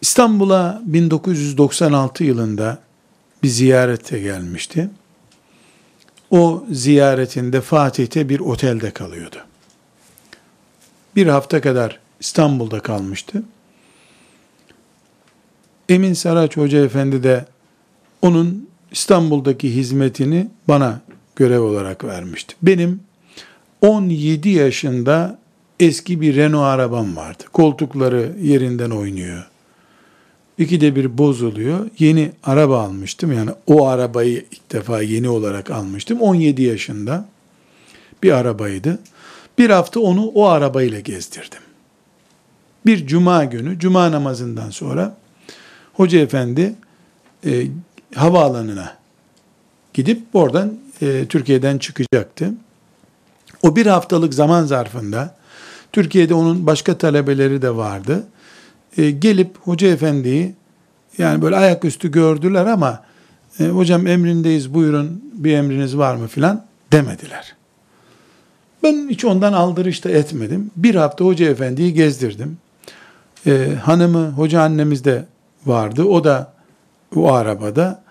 İstanbul'a 0.00 0.82
1996 0.84 2.24
yılında 2.24 2.78
bir 3.42 3.48
ziyarete 3.48 4.20
gelmişti. 4.20 4.90
O 6.30 6.64
ziyaretinde 6.70 7.60
Fatih'te 7.60 8.28
bir 8.28 8.40
otelde 8.40 8.90
kalıyordu. 8.90 9.36
Bir 11.16 11.26
hafta 11.26 11.60
kadar 11.60 11.98
İstanbul'da 12.20 12.80
kalmıştı. 12.80 13.42
Emin 15.88 16.12
Saraç 16.12 16.56
Hoca 16.56 16.84
Efendi 16.84 17.22
de 17.22 17.46
onun 18.22 18.68
İstanbul'daki 18.94 19.76
hizmetini 19.76 20.48
bana 20.68 21.00
görev 21.36 21.60
olarak 21.60 22.04
vermişti. 22.04 22.54
Benim 22.62 23.00
17 23.80 24.48
yaşında 24.48 25.38
eski 25.80 26.20
bir 26.20 26.36
Renault 26.36 26.64
arabam 26.64 27.16
vardı. 27.16 27.44
Koltukları 27.52 28.32
yerinden 28.42 28.90
oynuyor. 28.90 29.46
İkide 30.58 30.96
bir 30.96 31.18
bozuluyor. 31.18 31.90
Yeni 31.98 32.32
araba 32.44 32.82
almıştım. 32.82 33.32
Yani 33.32 33.50
o 33.66 33.86
arabayı 33.86 34.44
ilk 34.50 34.72
defa 34.72 35.02
yeni 35.02 35.28
olarak 35.28 35.70
almıştım. 35.70 36.20
17 36.20 36.62
yaşında 36.62 37.28
bir 38.22 38.32
arabaydı. 38.32 38.98
Bir 39.58 39.70
hafta 39.70 40.00
onu 40.00 40.26
o 40.26 40.46
arabayla 40.46 41.00
gezdirdim. 41.00 41.60
Bir 42.86 43.06
cuma 43.06 43.44
günü, 43.44 43.78
cuma 43.78 44.12
namazından 44.12 44.70
sonra 44.70 45.16
hoca 45.92 46.18
efendi 46.18 46.74
e, 47.46 47.66
havaalanına 48.14 48.96
gidip 49.94 50.22
oradan 50.32 50.74
e, 51.02 51.26
Türkiye'den 51.28 51.78
çıkacaktı. 51.78 52.54
O 53.62 53.76
bir 53.76 53.86
haftalık 53.86 54.34
zaman 54.34 54.64
zarfında 54.64 55.34
Türkiye'de 55.92 56.34
onun 56.34 56.66
başka 56.66 56.98
talebeleri 56.98 57.62
de 57.62 57.76
vardı. 57.76 58.24
E, 58.96 59.10
gelip 59.10 59.58
hoca 59.58 59.88
efendiyi 59.88 60.54
yani 61.18 61.42
böyle 61.42 61.56
ayaküstü 61.56 62.10
gördüler 62.10 62.66
ama 62.66 63.02
e, 63.60 63.64
hocam 63.64 64.06
emrindeyiz 64.06 64.74
buyurun 64.74 65.24
bir 65.32 65.52
emriniz 65.52 65.96
var 65.96 66.14
mı 66.14 66.28
filan 66.28 66.64
demediler. 66.92 67.54
Ben 68.82 69.08
hiç 69.10 69.24
ondan 69.24 69.52
aldırış 69.52 70.04
da 70.04 70.10
etmedim. 70.10 70.70
Bir 70.76 70.94
hafta 70.94 71.24
hoca 71.24 71.46
efendiyi 71.46 71.94
gezdirdim. 71.94 72.58
E, 73.46 73.72
hanımı 73.82 74.30
hoca 74.30 74.62
annemiz 74.62 75.04
de 75.04 75.24
vardı. 75.66 76.04
O 76.04 76.24
da 76.24 76.52
o 77.16 77.32
arabada. 77.32 78.03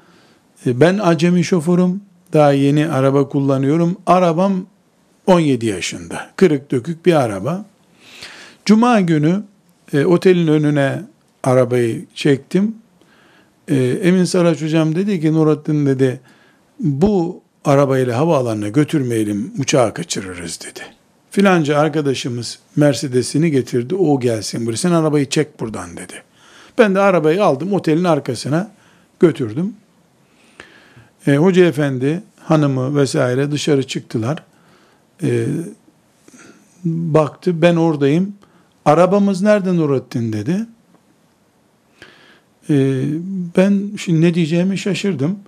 E, 0.66 0.80
ben 0.80 1.00
acemi 1.04 1.44
şoförüm. 1.44 2.02
Daha 2.34 2.52
yeni 2.52 2.90
araba 2.90 3.30
kullanıyorum. 3.30 3.98
Arabam 4.06 4.66
17 5.28 5.66
yaşında. 5.66 6.32
Kırık 6.36 6.72
dökük 6.72 7.06
bir 7.06 7.14
araba. 7.14 7.66
Cuma 8.66 9.02
günü 9.02 9.44
e, 9.94 10.06
otelin 10.06 10.48
önüne 10.48 11.02
arabayı 11.44 12.06
çektim. 12.16 12.76
E, 13.68 13.76
Emin 13.76 14.24
Saraç 14.24 14.62
hocam 14.62 14.96
dedi 14.96 15.22
ki 15.22 15.34
Nurattin 15.34 15.86
dedi 15.86 16.20
bu 16.80 17.42
arabayla 17.66 18.18
havaalanına 18.18 18.70
götürmeyelim 18.70 19.54
uçağı 19.60 19.94
kaçırırız 19.94 20.60
dedi. 20.62 20.80
Filanca 21.32 21.78
arkadaşımız 21.78 22.60
Mercedes'ini 22.76 23.52
getirdi 23.52 23.96
o 23.96 24.20
gelsin 24.20 24.66
buraya 24.66 24.78
sen 24.78 24.92
arabayı 24.92 25.30
çek 25.30 25.60
buradan 25.60 25.98
dedi. 25.98 26.14
Ben 26.78 26.96
de 26.96 27.00
arabayı 27.00 27.44
aldım 27.44 27.74
otelin 27.74 28.04
arkasına 28.04 28.72
Götürdüm. 29.20 29.74
E, 31.28 31.36
Hoca 31.36 31.66
efendi, 31.66 32.24
hanımı 32.40 32.96
vesaire 32.96 33.52
dışarı 33.52 33.88
çıktılar. 33.88 34.44
E, 35.24 35.46
baktı, 36.86 37.62
ben 37.62 37.76
oradayım. 37.76 38.34
Arabamız 38.86 39.42
nerede 39.42 39.76
Nurattin 39.76 40.34
dedi. 40.34 40.66
E, 42.70 43.04
ben 43.58 43.92
şimdi 43.98 44.22
ne 44.22 44.34
diyeceğimi 44.34 44.78
şaşırdım. 44.78 45.40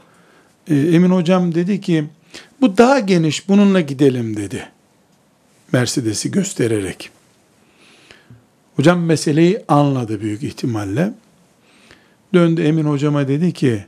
E, 0.68 0.76
Emin 0.76 1.10
hocam 1.10 1.56
dedi 1.56 1.82
ki, 1.82 2.06
bu 2.62 2.78
daha 2.78 3.00
geniş, 3.00 3.50
bununla 3.50 3.82
gidelim 3.82 4.38
dedi. 4.38 4.70
Mercedes'i 5.74 6.32
göstererek. 6.32 7.10
Hocam 8.76 9.00
meseleyi 9.00 9.62
anladı 9.68 10.22
büyük 10.22 10.44
ihtimalle. 10.44 11.14
Döndü 12.34 12.64
Emin 12.64 12.86
hocama 12.86 13.28
dedi 13.28 13.54
ki, 13.54 13.86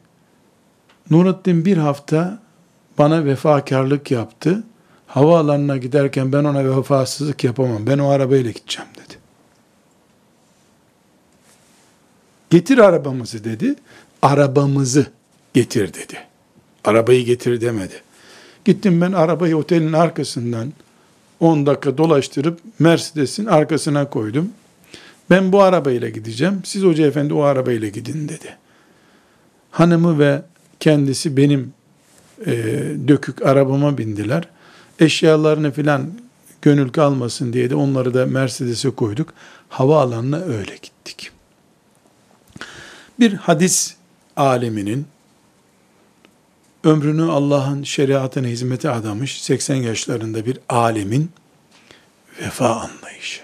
Nurattin 1.11 1.65
bir 1.65 1.77
hafta 1.77 2.39
bana 2.97 3.25
vefakarlık 3.25 4.11
yaptı. 4.11 4.63
Havaalanına 5.07 5.77
giderken 5.77 6.33
ben 6.33 6.43
ona 6.43 6.77
vefasızlık 6.77 7.43
yapamam. 7.43 7.87
Ben 7.87 7.99
o 7.99 8.09
arabayla 8.09 8.51
gideceğim 8.51 8.89
dedi. 8.95 9.17
Getir 12.49 12.77
arabamızı 12.77 13.43
dedi. 13.43 13.75
Arabamızı 14.21 15.05
getir 15.53 15.93
dedi. 15.93 16.17
Arabayı 16.83 17.25
getir 17.25 17.61
demedi. 17.61 18.01
Gittim 18.65 19.01
ben 19.01 19.11
arabayı 19.11 19.57
otelin 19.57 19.93
arkasından 19.93 20.73
10 21.39 21.65
dakika 21.65 21.97
dolaştırıp 21.97 22.59
Mercedes'in 22.79 23.45
arkasına 23.45 24.09
koydum. 24.09 24.49
Ben 25.29 25.51
bu 25.51 25.61
arabayla 25.61 26.09
gideceğim. 26.09 26.61
Siz 26.63 26.83
hoca 26.83 27.07
efendi 27.07 27.33
o 27.33 27.41
arabayla 27.41 27.87
gidin 27.87 28.29
dedi. 28.29 28.57
Hanımı 29.71 30.19
ve 30.19 30.41
kendisi 30.79 31.37
benim 31.37 31.73
e, 32.45 32.53
dökük 33.07 33.45
arabama 33.45 33.97
bindiler. 33.97 34.47
Eşyalarını 34.99 35.71
filan 35.71 36.11
gönül 36.61 36.89
kalmasın 36.89 37.53
diye 37.53 37.69
de 37.69 37.75
onları 37.75 38.13
da 38.13 38.25
Mercedes'e 38.25 38.89
koyduk. 38.89 39.33
Havaalanına 39.69 40.37
öyle 40.37 40.75
gittik. 40.75 41.31
Bir 43.19 43.33
hadis 43.33 43.95
aleminin 44.35 45.07
ömrünü 46.83 47.31
Allah'ın 47.31 47.83
şeriatına 47.83 48.47
hizmete 48.47 48.89
adamış 48.89 49.41
80 49.41 49.75
yaşlarında 49.75 50.45
bir 50.45 50.59
alemin 50.69 51.31
vefa 52.41 52.75
anlayışı. 52.75 53.41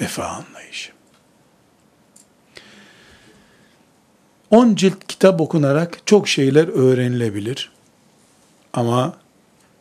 Vefa 0.00 0.24
anlayışı. 0.24 0.99
10 4.50 4.74
cilt 4.74 5.06
kitap 5.08 5.40
okunarak 5.40 5.98
çok 6.06 6.28
şeyler 6.28 6.68
öğrenilebilir. 6.68 7.70
Ama 8.72 9.16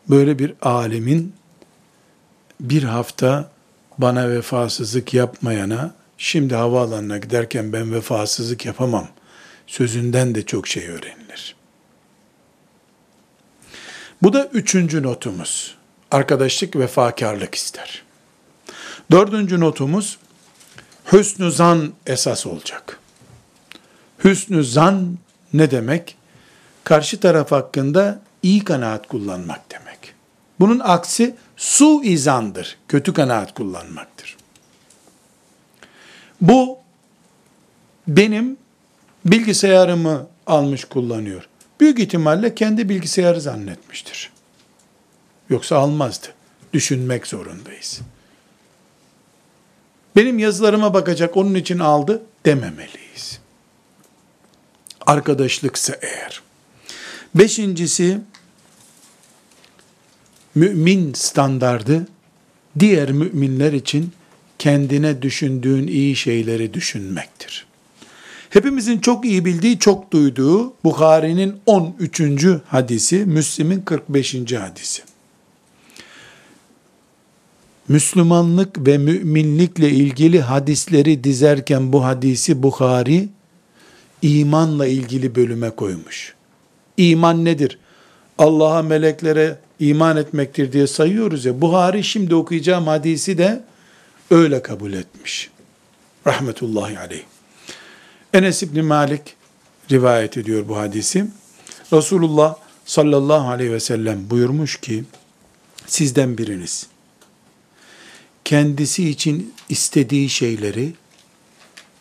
böyle 0.10 0.40
bir 0.40 0.54
alemin 0.62 1.34
bir 2.60 2.84
hafta 2.84 3.52
bana 3.98 4.30
vefasızlık 4.30 5.14
yapmayana 5.14 5.94
şimdi 6.18 6.56
havaalanına 6.56 7.18
giderken 7.18 7.74
ben 7.74 7.94
vefasızlık 7.94 8.66
yapamam 8.66 9.08
sözünden 9.68 10.36
de 10.36 10.46
çok 10.46 10.68
şey 10.68 10.88
öğrenilir. 10.88 11.56
Bu 14.22 14.34
da 14.34 14.46
üçüncü 14.46 15.04
notumuz. 15.04 15.76
Arkadaşlık 16.12 16.76
vefakarlık 16.76 17.56
ister. 17.56 18.04
Dördüncü 19.12 19.60
notumuz 19.60 20.18
hüsnü 21.12 21.52
zan 21.52 21.94
esas 22.06 22.46
olacak. 22.46 23.00
Hüsnü 24.24 24.64
zan 24.64 25.18
ne 25.54 25.72
demek? 25.72 26.16
Karşı 26.84 27.20
taraf 27.20 27.52
hakkında 27.52 28.22
iyi 28.44 28.64
kanaat 28.64 29.08
kullanmak 29.08 29.72
demek. 29.72 30.14
Bunun 30.60 30.80
aksi 30.80 31.36
su 31.58 32.04
izandır. 32.04 32.78
Kötü 32.88 33.14
kanaat 33.14 33.54
kullanmaktır. 33.54 34.38
Bu 36.42 36.78
benim 38.08 38.58
bilgisayarımı 39.26 40.28
almış 40.48 40.86
kullanıyor. 40.86 41.48
Büyük 41.80 42.00
ihtimalle 42.00 42.56
kendi 42.56 42.90
bilgisayarı 42.90 43.42
zannetmiştir. 43.42 44.32
Yoksa 45.50 45.78
almazdı. 45.78 46.28
Düşünmek 46.74 47.28
zorundayız. 47.28 48.02
Benim 50.16 50.40
yazılarıma 50.40 50.94
bakacak 50.94 51.38
onun 51.38 51.56
için 51.56 51.80
aldı 51.80 52.22
dememeliyiz. 52.46 53.40
Arkadaşlıksa 55.10 55.96
eğer. 56.02 56.42
Beşincisi, 57.36 58.20
mümin 60.56 61.14
standardı 61.14 62.08
diğer 62.80 63.12
müminler 63.12 63.74
için 63.74 64.12
kendine 64.60 65.22
düşündüğün 65.22 65.88
iyi 65.88 66.16
şeyleri 66.16 66.74
düşünmektir. 66.74 67.66
Hepimizin 68.50 69.00
çok 69.00 69.26
iyi 69.26 69.46
bildiği, 69.46 69.80
çok 69.80 70.14
duyduğu 70.14 70.74
Bukhari'nin 70.84 71.56
13. 71.66 72.22
hadisi, 72.68 73.18
Müslim'in 73.18 73.82
45. 73.82 74.36
hadisi. 74.54 75.02
Müslümanlık 77.88 78.88
ve 78.88 78.98
müminlikle 78.98 79.90
ilgili 79.90 80.42
hadisleri 80.42 81.24
dizerken 81.24 81.94
bu 81.94 82.06
hadisi 82.06 82.64
Bukhari 82.64 83.30
imanla 84.22 84.88
ilgili 84.88 85.36
bölüme 85.36 85.70
koymuş. 85.70 86.34
İman 86.98 87.46
nedir? 87.46 87.80
Allah'a, 88.38 88.82
meleklere 88.82 89.60
iman 89.80 90.18
etmektir 90.18 90.72
diye 90.72 90.88
sayıyoruz 90.88 91.46
ya. 91.46 91.62
Buhari 91.62 92.04
şimdi 92.04 92.36
okuyacağım 92.36 92.88
hadisi 92.88 93.38
de 93.38 93.64
öyle 94.32 94.62
kabul 94.62 94.94
etmiş. 94.94 95.50
Rahmetullahi 96.28 97.00
aleyh. 97.00 97.24
Enes 98.34 98.64
İbni 98.64 98.82
Malik 98.82 99.22
rivayet 99.92 100.38
ediyor 100.38 100.68
bu 100.68 100.78
hadisi. 100.78 101.26
Resulullah 101.94 102.56
sallallahu 102.86 103.50
aleyhi 103.50 103.72
ve 103.72 103.80
sellem 103.80 104.30
buyurmuş 104.30 104.78
ki, 104.80 105.04
sizden 105.88 106.38
biriniz, 106.38 106.88
kendisi 108.46 109.10
için 109.10 109.54
istediği 109.70 110.30
şeyleri, 110.30 110.94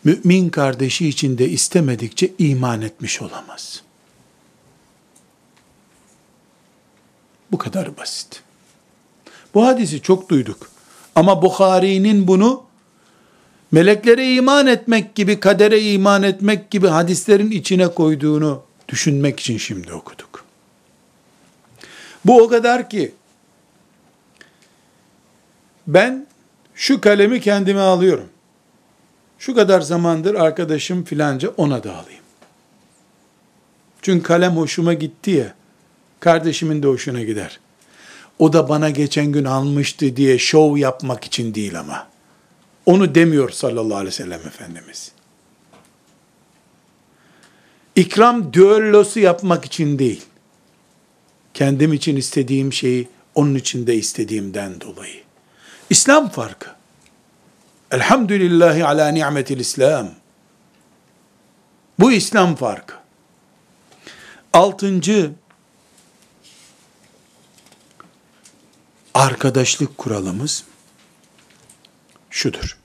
mümin 0.03 0.49
kardeşi 0.49 1.07
için 1.07 1.37
de 1.37 1.49
istemedikçe 1.49 2.31
iman 2.37 2.81
etmiş 2.81 3.21
olamaz. 3.21 3.81
Bu 7.51 7.57
kadar 7.57 7.97
basit. 7.97 8.43
Bu 9.53 9.65
hadisi 9.65 10.01
çok 10.01 10.29
duyduk. 10.29 10.69
Ama 11.15 11.41
Bukhari'nin 11.41 12.27
bunu 12.27 12.63
meleklere 13.71 14.33
iman 14.33 14.67
etmek 14.67 15.15
gibi, 15.15 15.39
kadere 15.39 15.81
iman 15.81 16.23
etmek 16.23 16.71
gibi 16.71 16.87
hadislerin 16.87 17.51
içine 17.51 17.87
koyduğunu 17.87 18.63
düşünmek 18.89 19.39
için 19.39 19.57
şimdi 19.57 19.93
okuduk. 19.93 20.45
Bu 22.25 22.41
o 22.41 22.47
kadar 22.47 22.89
ki 22.89 23.11
ben 25.87 26.27
şu 26.75 27.01
kalemi 27.01 27.41
kendime 27.41 27.79
alıyorum. 27.79 28.29
Şu 29.39 29.55
kadar 29.55 29.81
zamandır 29.81 30.35
arkadaşım 30.35 31.03
filanca 31.03 31.49
ona 31.49 31.83
da 31.83 31.95
alayım. 31.95 32.23
Çünkü 34.01 34.23
kalem 34.23 34.57
hoşuma 34.57 34.93
gitti 34.93 35.31
ya, 35.31 35.53
kardeşimin 36.19 36.83
de 36.83 36.87
hoşuna 36.87 37.23
gider. 37.23 37.59
O 38.39 38.53
da 38.53 38.69
bana 38.69 38.89
geçen 38.89 39.25
gün 39.25 39.45
almıştı 39.45 40.15
diye 40.15 40.37
şov 40.37 40.77
yapmak 40.77 41.23
için 41.23 41.55
değil 41.55 41.79
ama. 41.79 42.07
Onu 42.85 43.15
demiyor 43.15 43.49
sallallahu 43.49 43.95
aleyhi 43.95 44.07
ve 44.07 44.11
sellem 44.11 44.39
Efendimiz. 44.47 45.11
İkram 47.95 48.53
düellosu 48.53 49.19
yapmak 49.19 49.65
için 49.65 49.99
değil. 49.99 50.25
Kendim 51.53 51.93
için 51.93 52.15
istediğim 52.15 52.73
şeyi 52.73 53.07
onun 53.35 53.55
için 53.55 53.87
de 53.87 53.95
istediğimden 53.95 54.81
dolayı. 54.81 55.21
İslam 55.89 56.29
farkı. 56.29 56.78
Elhamdülillahi 57.91 58.85
ala 58.85 59.07
ni'metil 59.07 59.59
İslam. 59.59 60.09
Bu 61.99 62.11
İslam 62.11 62.55
farkı. 62.55 62.95
Altıncı, 64.53 65.31
arkadaşlık 69.13 69.97
kuralımız 69.97 70.63
şudur. 72.29 72.77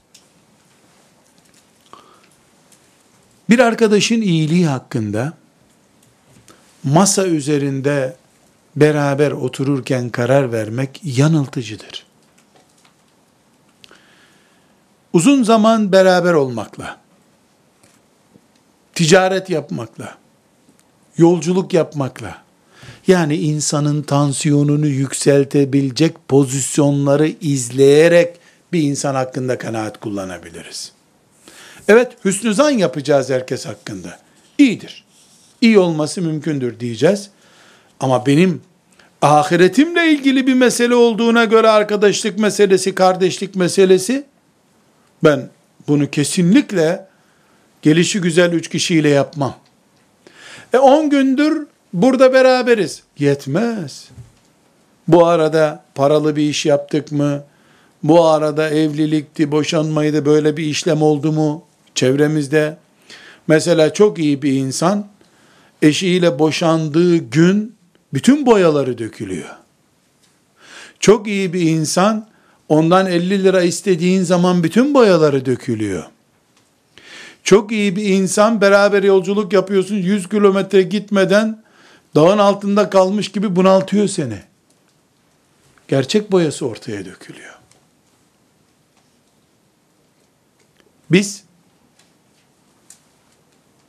Bir 3.50 3.58
arkadaşın 3.58 4.20
iyiliği 4.20 4.66
hakkında 4.66 5.32
masa 6.84 7.26
üzerinde 7.26 8.16
beraber 8.76 9.30
otururken 9.30 10.08
karar 10.08 10.52
vermek 10.52 11.00
yanıltıcıdır. 11.04 12.06
Uzun 15.14 15.42
zaman 15.42 15.92
beraber 15.92 16.32
olmakla, 16.32 16.96
ticaret 18.94 19.50
yapmakla, 19.50 20.18
yolculuk 21.16 21.72
yapmakla, 21.74 22.42
yani 23.06 23.36
insanın 23.36 24.02
tansiyonunu 24.02 24.86
yükseltebilecek 24.86 26.28
pozisyonları 26.28 27.28
izleyerek 27.40 28.36
bir 28.72 28.82
insan 28.82 29.14
hakkında 29.14 29.58
kanaat 29.58 30.00
kullanabiliriz. 30.00 30.92
Evet, 31.88 32.12
hüsnü 32.24 32.54
zan 32.54 32.70
yapacağız 32.70 33.30
herkes 33.30 33.66
hakkında. 33.66 34.18
İyidir. 34.58 35.04
İyi 35.60 35.78
olması 35.78 36.22
mümkündür 36.22 36.80
diyeceğiz. 36.80 37.30
Ama 38.00 38.26
benim 38.26 38.62
ahiretimle 39.22 40.12
ilgili 40.12 40.46
bir 40.46 40.54
mesele 40.54 40.94
olduğuna 40.94 41.44
göre 41.44 41.68
arkadaşlık 41.68 42.38
meselesi, 42.38 42.94
kardeşlik 42.94 43.56
meselesi, 43.56 44.24
ben 45.24 45.48
bunu 45.88 46.10
kesinlikle 46.10 47.06
gelişi 47.82 48.20
güzel 48.20 48.52
üç 48.52 48.68
kişiyle 48.68 49.08
yapmam. 49.08 49.56
E 50.72 50.78
on 50.78 51.10
gündür 51.10 51.66
burada 51.92 52.32
beraberiz. 52.32 53.02
Yetmez. 53.18 54.08
Bu 55.08 55.26
arada 55.26 55.84
paralı 55.94 56.36
bir 56.36 56.42
iş 56.42 56.66
yaptık 56.66 57.12
mı? 57.12 57.44
Bu 58.02 58.24
arada 58.24 58.70
evlilikti, 58.70 59.52
boşanmaydı, 59.52 60.26
böyle 60.26 60.56
bir 60.56 60.64
işlem 60.64 61.02
oldu 61.02 61.32
mu? 61.32 61.64
Çevremizde. 61.94 62.76
Mesela 63.46 63.92
çok 63.92 64.18
iyi 64.18 64.42
bir 64.42 64.52
insan, 64.52 65.06
eşiyle 65.82 66.38
boşandığı 66.38 67.16
gün 67.16 67.76
bütün 68.14 68.46
boyaları 68.46 68.98
dökülüyor. 68.98 69.50
Çok 71.00 71.26
iyi 71.26 71.52
bir 71.52 71.60
insan, 71.60 72.26
ondan 72.68 73.06
50 73.06 73.44
lira 73.44 73.62
istediğin 73.62 74.22
zaman 74.22 74.62
bütün 74.62 74.94
boyaları 74.94 75.46
dökülüyor. 75.46 76.04
Çok 77.44 77.72
iyi 77.72 77.96
bir 77.96 78.04
insan, 78.04 78.60
beraber 78.60 79.02
yolculuk 79.02 79.52
yapıyorsun, 79.52 79.96
100 79.96 80.28
kilometre 80.28 80.82
gitmeden 80.82 81.62
dağın 82.14 82.38
altında 82.38 82.90
kalmış 82.90 83.32
gibi 83.32 83.56
bunaltıyor 83.56 84.08
seni. 84.08 84.42
Gerçek 85.88 86.32
boyası 86.32 86.66
ortaya 86.66 87.04
dökülüyor. 87.04 87.54
Biz 91.10 91.44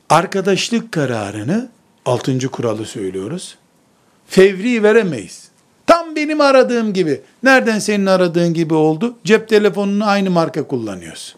arkadaşlık 0.08 0.92
kararını 0.92 1.68
altıncı 2.04 2.48
kuralı 2.48 2.86
söylüyoruz. 2.86 3.58
Fevri 4.26 4.82
veremeyiz. 4.82 5.45
Tam 5.86 6.16
benim 6.16 6.40
aradığım 6.40 6.92
gibi. 6.92 7.20
Nereden 7.42 7.78
senin 7.78 8.06
aradığın 8.06 8.54
gibi 8.54 8.74
oldu? 8.74 9.16
Cep 9.24 9.48
telefonunu 9.48 10.06
aynı 10.06 10.30
marka 10.30 10.66
kullanıyoruz. 10.66 11.36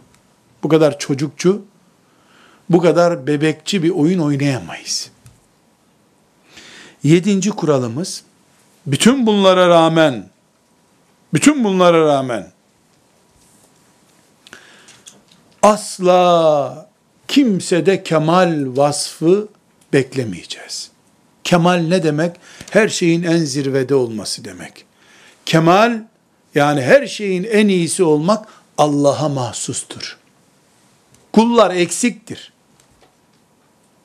Bu 0.62 0.68
kadar 0.68 0.99
çocukçu, 0.99 1.64
bu 2.70 2.80
kadar 2.80 3.26
bebekçi 3.26 3.82
bir 3.82 3.90
oyun 3.90 4.18
oynayamayız. 4.18 5.11
Yedinci 7.03 7.51
kuralımız, 7.51 8.22
bütün 8.86 9.26
bunlara 9.26 9.68
rağmen, 9.68 10.28
bütün 11.34 11.64
bunlara 11.64 12.07
rağmen, 12.07 12.51
asla 15.62 16.88
kimsede 17.28 18.03
kemal 18.03 18.66
vasfı 18.76 19.49
beklemeyeceğiz. 19.92 20.90
Kemal 21.49 21.76
ne 21.88 22.03
demek? 22.03 22.36
Her 22.70 22.88
şeyin 22.88 23.22
en 23.22 23.38
zirvede 23.38 23.94
olması 23.94 24.44
demek. 24.44 24.84
Kemal 25.46 26.03
yani 26.55 26.82
her 26.82 27.07
şeyin 27.07 27.44
en 27.44 27.68
iyisi 27.68 28.03
olmak 28.03 28.49
Allah'a 28.78 29.28
mahsustur. 29.28 30.18
Kullar 31.32 31.74
eksiktir. 31.74 32.53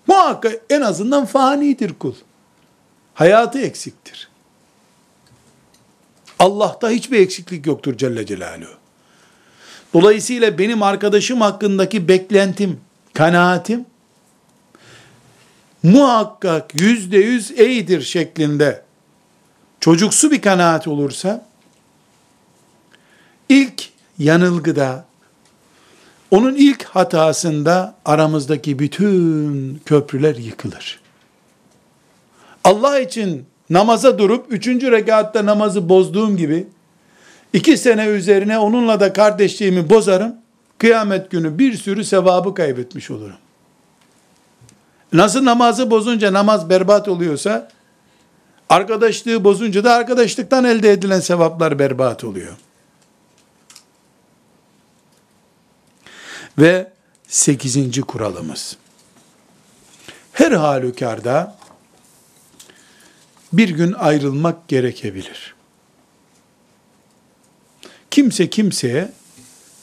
Muhakkak 0.07 0.61
en 0.69 0.81
azından 0.81 1.25
fanidir 1.25 1.93
kul. 1.93 2.13
Hayatı 3.13 3.59
eksiktir. 3.59 4.29
Allah'ta 6.39 6.89
hiçbir 6.89 7.19
eksiklik 7.19 7.67
yoktur 7.67 7.97
Celle 7.97 8.25
Celaluhu. 8.25 8.73
Dolayısıyla 9.93 10.57
benim 10.57 10.83
arkadaşım 10.83 11.41
hakkındaki 11.41 12.07
beklentim, 12.07 12.79
kanaatim 13.13 13.85
muhakkak 15.83 16.81
yüzde 16.81 17.17
yüz 17.17 17.51
iyidir 17.51 18.01
şeklinde 18.01 18.81
çocuksu 19.79 20.31
bir 20.31 20.41
kanaat 20.41 20.87
olursa 20.87 21.45
ilk 23.49 23.89
yanılgıda 24.19 25.05
onun 26.31 26.55
ilk 26.55 26.83
hatasında 26.83 27.95
aramızdaki 28.05 28.79
bütün 28.79 29.81
köprüler 29.85 30.35
yıkılır. 30.35 30.99
Allah 32.63 32.99
için 32.99 33.45
namaza 33.69 34.19
durup 34.19 34.45
üçüncü 34.49 34.91
rekatta 34.91 35.45
namazı 35.45 35.89
bozduğum 35.89 36.37
gibi 36.37 36.67
iki 37.53 37.77
sene 37.77 38.05
üzerine 38.05 38.59
onunla 38.59 38.99
da 38.99 39.13
kardeşliğimi 39.13 39.89
bozarım. 39.89 40.35
Kıyamet 40.77 41.31
günü 41.31 41.59
bir 41.59 41.77
sürü 41.77 42.03
sevabı 42.05 42.53
kaybetmiş 42.53 43.11
olurum. 43.11 43.42
Nasıl 45.13 45.45
namazı 45.45 45.91
bozunca 45.91 46.33
namaz 46.33 46.69
berbat 46.69 47.07
oluyorsa, 47.07 47.69
arkadaşlığı 48.69 49.43
bozunca 49.43 49.83
da 49.83 49.93
arkadaşlıktan 49.93 50.65
elde 50.65 50.91
edilen 50.91 51.19
sevaplar 51.19 51.79
berbat 51.79 52.23
oluyor. 52.23 52.53
Ve 56.57 56.91
sekizinci 57.27 58.01
kuralımız. 58.01 58.77
Her 60.33 60.51
halükarda 60.51 61.57
bir 63.53 63.69
gün 63.69 63.93
ayrılmak 63.93 64.67
gerekebilir. 64.67 65.55
Kimse 68.11 68.49
kimseye 68.49 69.11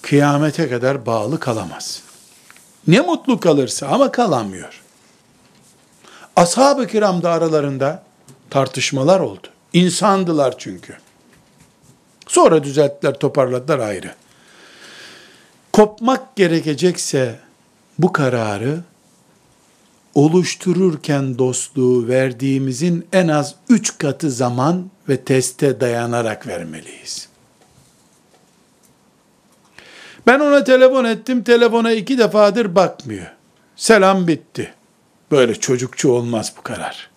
kıyamete 0.03 0.68
kadar 0.68 1.07
bağlı 1.07 1.41
kalamaz. 1.41 2.03
Ne 2.87 3.01
mutlu 3.01 3.41
kalırsa 3.41 3.89
ama 3.89 4.12
kalamıyor. 4.12 4.80
Ashab-ı 6.41 6.86
kiramda 6.86 7.30
aralarında 7.30 8.03
tartışmalar 8.51 9.20
oldu. 9.20 9.47
İnsandılar 9.72 10.59
çünkü. 10.59 10.97
Sonra 12.26 12.64
düzelttiler, 12.64 13.14
toparladılar 13.14 13.78
ayrı. 13.78 14.14
Kopmak 15.72 16.36
gerekecekse 16.36 17.38
bu 17.99 18.12
kararı 18.12 18.80
oluştururken 20.14 21.38
dostluğu 21.38 22.09
verdiğimizin 22.09 23.07
en 23.12 23.28
az 23.28 23.55
üç 23.68 23.99
katı 23.99 24.30
zaman 24.30 24.91
ve 25.09 25.24
teste 25.24 25.80
dayanarak 25.80 26.47
vermeliyiz. 26.47 27.28
Ben 30.26 30.41
ona 30.41 30.64
telefon 30.64 31.05
ettim, 31.05 31.45
telefona 31.45 31.93
iki 31.93 32.18
defadır 32.18 32.74
bakmıyor. 32.74 33.26
Selam 33.76 34.26
bitti. 34.26 34.74
Böyle 35.31 35.55
çocukçu 35.55 36.11
olmaz 36.11 36.53
bu 36.59 36.62
karar. 36.62 37.11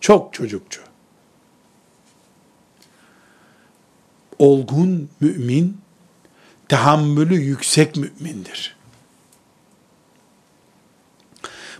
Çok 0.00 0.34
çocukçu. 0.34 0.80
Olgun 4.38 5.10
mümin, 5.20 5.80
tahammülü 6.68 7.34
yüksek 7.34 7.96
mümindir. 7.96 8.76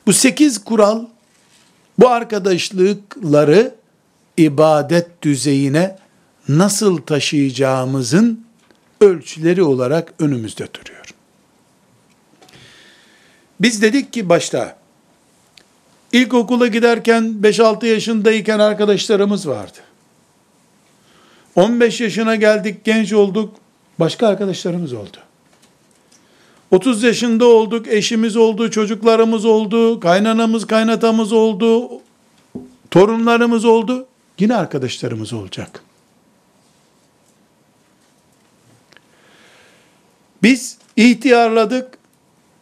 Bu 0.07 0.13
sekiz 0.13 0.65
kural, 0.65 1.07
bu 1.99 2.09
arkadaşlıkları 2.09 3.75
ibadet 4.37 5.23
düzeyine 5.23 5.99
nasıl 6.49 6.97
taşıyacağımızın 6.97 8.47
ölçüleri 9.01 9.63
olarak 9.63 10.15
önümüzde 10.19 10.69
duruyor. 10.75 11.15
Biz 13.61 13.83
dedik 13.83 14.13
ki 14.13 14.29
başta, 14.29 14.80
İlkokula 16.13 16.67
giderken 16.67 17.35
5-6 17.43 17.87
yaşındayken 17.87 18.59
arkadaşlarımız 18.59 19.49
vardı. 19.49 19.79
15 21.57 22.01
yaşına 22.01 22.37
geldik, 22.37 22.85
genç 22.85 23.13
olduk, 23.13 23.55
başka 23.99 24.27
arkadaşlarımız 24.29 24.93
oldu. 24.93 25.17
30 26.71 27.03
yaşında 27.03 27.47
olduk, 27.47 27.89
eşimiz 27.89 28.37
oldu, 28.37 28.71
çocuklarımız 28.71 29.45
oldu, 29.45 30.01
kaynanamız, 30.01 30.67
kaynatamız 30.67 31.33
oldu, 31.33 31.89
torunlarımız 32.91 33.65
oldu. 33.65 34.07
Yine 34.39 34.57
arkadaşlarımız 34.57 35.33
olacak. 35.33 35.83
Biz 40.43 40.79
ihtiyarladık, 40.97 41.99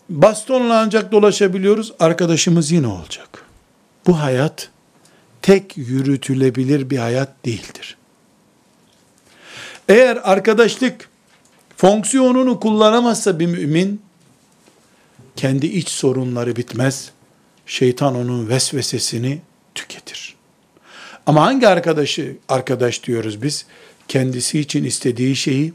bastonla 0.08 0.80
ancak 0.80 1.12
dolaşabiliyoruz, 1.12 1.92
arkadaşımız 1.98 2.70
yine 2.70 2.86
olacak. 2.86 3.44
Bu 4.06 4.20
hayat 4.20 4.70
tek 5.42 5.76
yürütülebilir 5.76 6.90
bir 6.90 6.98
hayat 6.98 7.44
değildir. 7.44 7.96
Eğer 9.88 10.18
arkadaşlık 10.22 11.08
fonksiyonunu 11.76 12.60
kullanamazsa 12.60 13.38
bir 13.38 13.46
mümin, 13.46 14.02
kendi 15.36 15.66
iç 15.66 15.88
sorunları 15.88 16.56
bitmez, 16.56 17.10
şeytan 17.66 18.16
onun 18.16 18.48
vesvesesini 18.48 19.40
tüketir. 19.74 20.36
Ama 21.26 21.46
hangi 21.46 21.68
arkadaşı 21.68 22.36
arkadaş 22.48 23.04
diyoruz 23.04 23.42
biz? 23.42 23.66
Kendisi 24.08 24.60
için 24.60 24.84
istediği 24.84 25.36
şeyi 25.36 25.72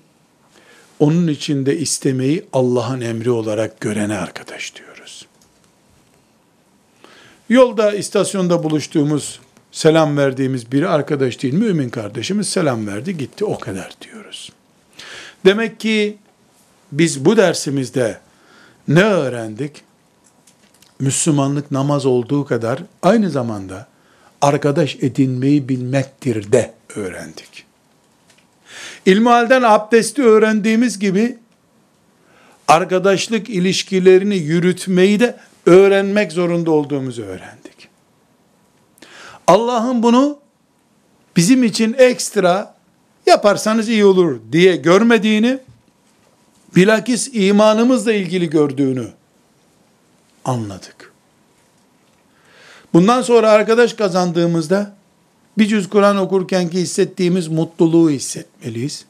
onun 0.99 1.27
içinde 1.27 1.77
istemeyi 1.77 2.45
Allah'ın 2.53 3.01
emri 3.01 3.31
olarak 3.31 3.79
görene 3.79 4.17
arkadaş 4.17 4.75
diyoruz. 4.75 5.25
Yolda, 7.49 7.93
istasyonda 7.93 8.63
buluştuğumuz, 8.63 9.39
selam 9.71 10.17
verdiğimiz 10.17 10.71
bir 10.71 10.83
arkadaş 10.83 11.43
değil, 11.43 11.53
mümin 11.53 11.89
kardeşimiz 11.89 12.49
selam 12.49 12.87
verdi, 12.87 13.17
gitti, 13.17 13.45
o 13.45 13.59
kadar 13.59 13.91
diyoruz. 14.01 14.51
Demek 15.45 15.79
ki 15.79 16.17
biz 16.91 17.25
bu 17.25 17.37
dersimizde 17.37 18.19
ne 18.87 19.03
öğrendik? 19.03 19.81
Müslümanlık 20.99 21.71
namaz 21.71 22.05
olduğu 22.05 22.45
kadar 22.45 22.79
aynı 23.01 23.29
zamanda 23.29 23.87
arkadaş 24.41 24.95
edinmeyi 24.95 25.69
bilmektir 25.69 26.51
de 26.51 26.73
öğrendik. 26.95 27.62
İlmihalden 29.05 29.61
abdesti 29.61 30.23
öğrendiğimiz 30.23 30.99
gibi 30.99 31.37
arkadaşlık 32.67 33.49
ilişkilerini 33.49 34.35
yürütmeyi 34.35 35.19
de 35.19 35.37
öğrenmek 35.65 36.31
zorunda 36.31 36.71
olduğumuzu 36.71 37.21
öğrendik. 37.21 37.89
Allah'ın 39.47 40.03
bunu 40.03 40.39
bizim 41.35 41.63
için 41.63 41.95
ekstra 41.97 42.75
yaparsanız 43.25 43.89
iyi 43.89 44.05
olur 44.05 44.39
diye 44.51 44.75
görmediğini, 44.75 45.59
bilakis 46.75 47.29
imanımızla 47.33 48.13
ilgili 48.13 48.49
gördüğünü 48.49 49.07
anladık. 50.45 51.13
Bundan 52.93 53.21
sonra 53.21 53.49
arkadaş 53.49 53.93
kazandığımızda 53.93 54.95
bir 55.57 55.67
cüz 55.67 55.89
Kur'an 55.89 56.17
okurken 56.17 56.69
hissettiğimiz 56.69 57.47
mutluluğu 57.47 58.09
hissetmeliyiz. 58.09 59.05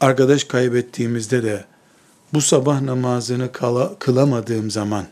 Arkadaş 0.00 0.44
kaybettiğimizde 0.44 1.42
de 1.42 1.64
bu 2.32 2.40
sabah 2.40 2.80
namazını 2.80 3.52
kala, 3.52 3.98
kılamadığım 3.98 4.70
zaman 4.70 5.06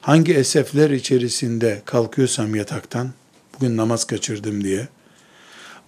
hangi 0.00 0.34
esefler 0.34 0.90
içerisinde 0.90 1.82
kalkıyorsam 1.84 2.54
yataktan, 2.54 3.10
bugün 3.54 3.76
namaz 3.76 4.04
kaçırdım 4.04 4.64
diye, 4.64 4.88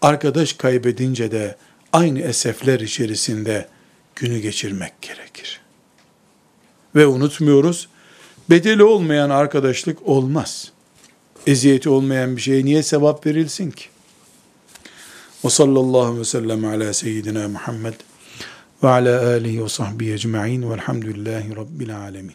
arkadaş 0.03 0.53
kaybedince 0.53 1.31
de 1.31 1.57
aynı 1.93 2.21
esefler 2.21 2.81
içerisinde 2.81 3.69
günü 4.17 4.39
geçirmek 4.39 5.03
gerekir. 5.03 5.61
Ve 6.95 7.07
unutmuyoruz, 7.07 7.89
bedeli 8.51 8.85
olmayan 8.85 9.31
arkadaşlık 9.31 10.09
olmaz. 10.09 10.73
Eziyeti 11.49 11.89
olmayan 11.89 12.37
bir 12.37 12.43
şeye 12.43 12.65
niye 12.65 12.83
sevap 12.83 13.27
verilsin 13.27 13.71
ki? 13.71 13.85
Ve 15.45 15.51
sallallahu 15.51 16.19
ve 16.19 16.25
sellem 16.25 16.65
ala 16.65 16.95
seyyidina 16.95 17.49
Muhammed 17.49 17.95
ve 18.83 18.89
ala 18.89 19.27
alihi 19.29 19.65
ve 19.65 19.69
sahbihi 19.69 20.13
ecma'in 20.13 20.71
velhamdülillahi 20.71 21.57
rabbil 21.57 21.99
alemin. 21.99 22.35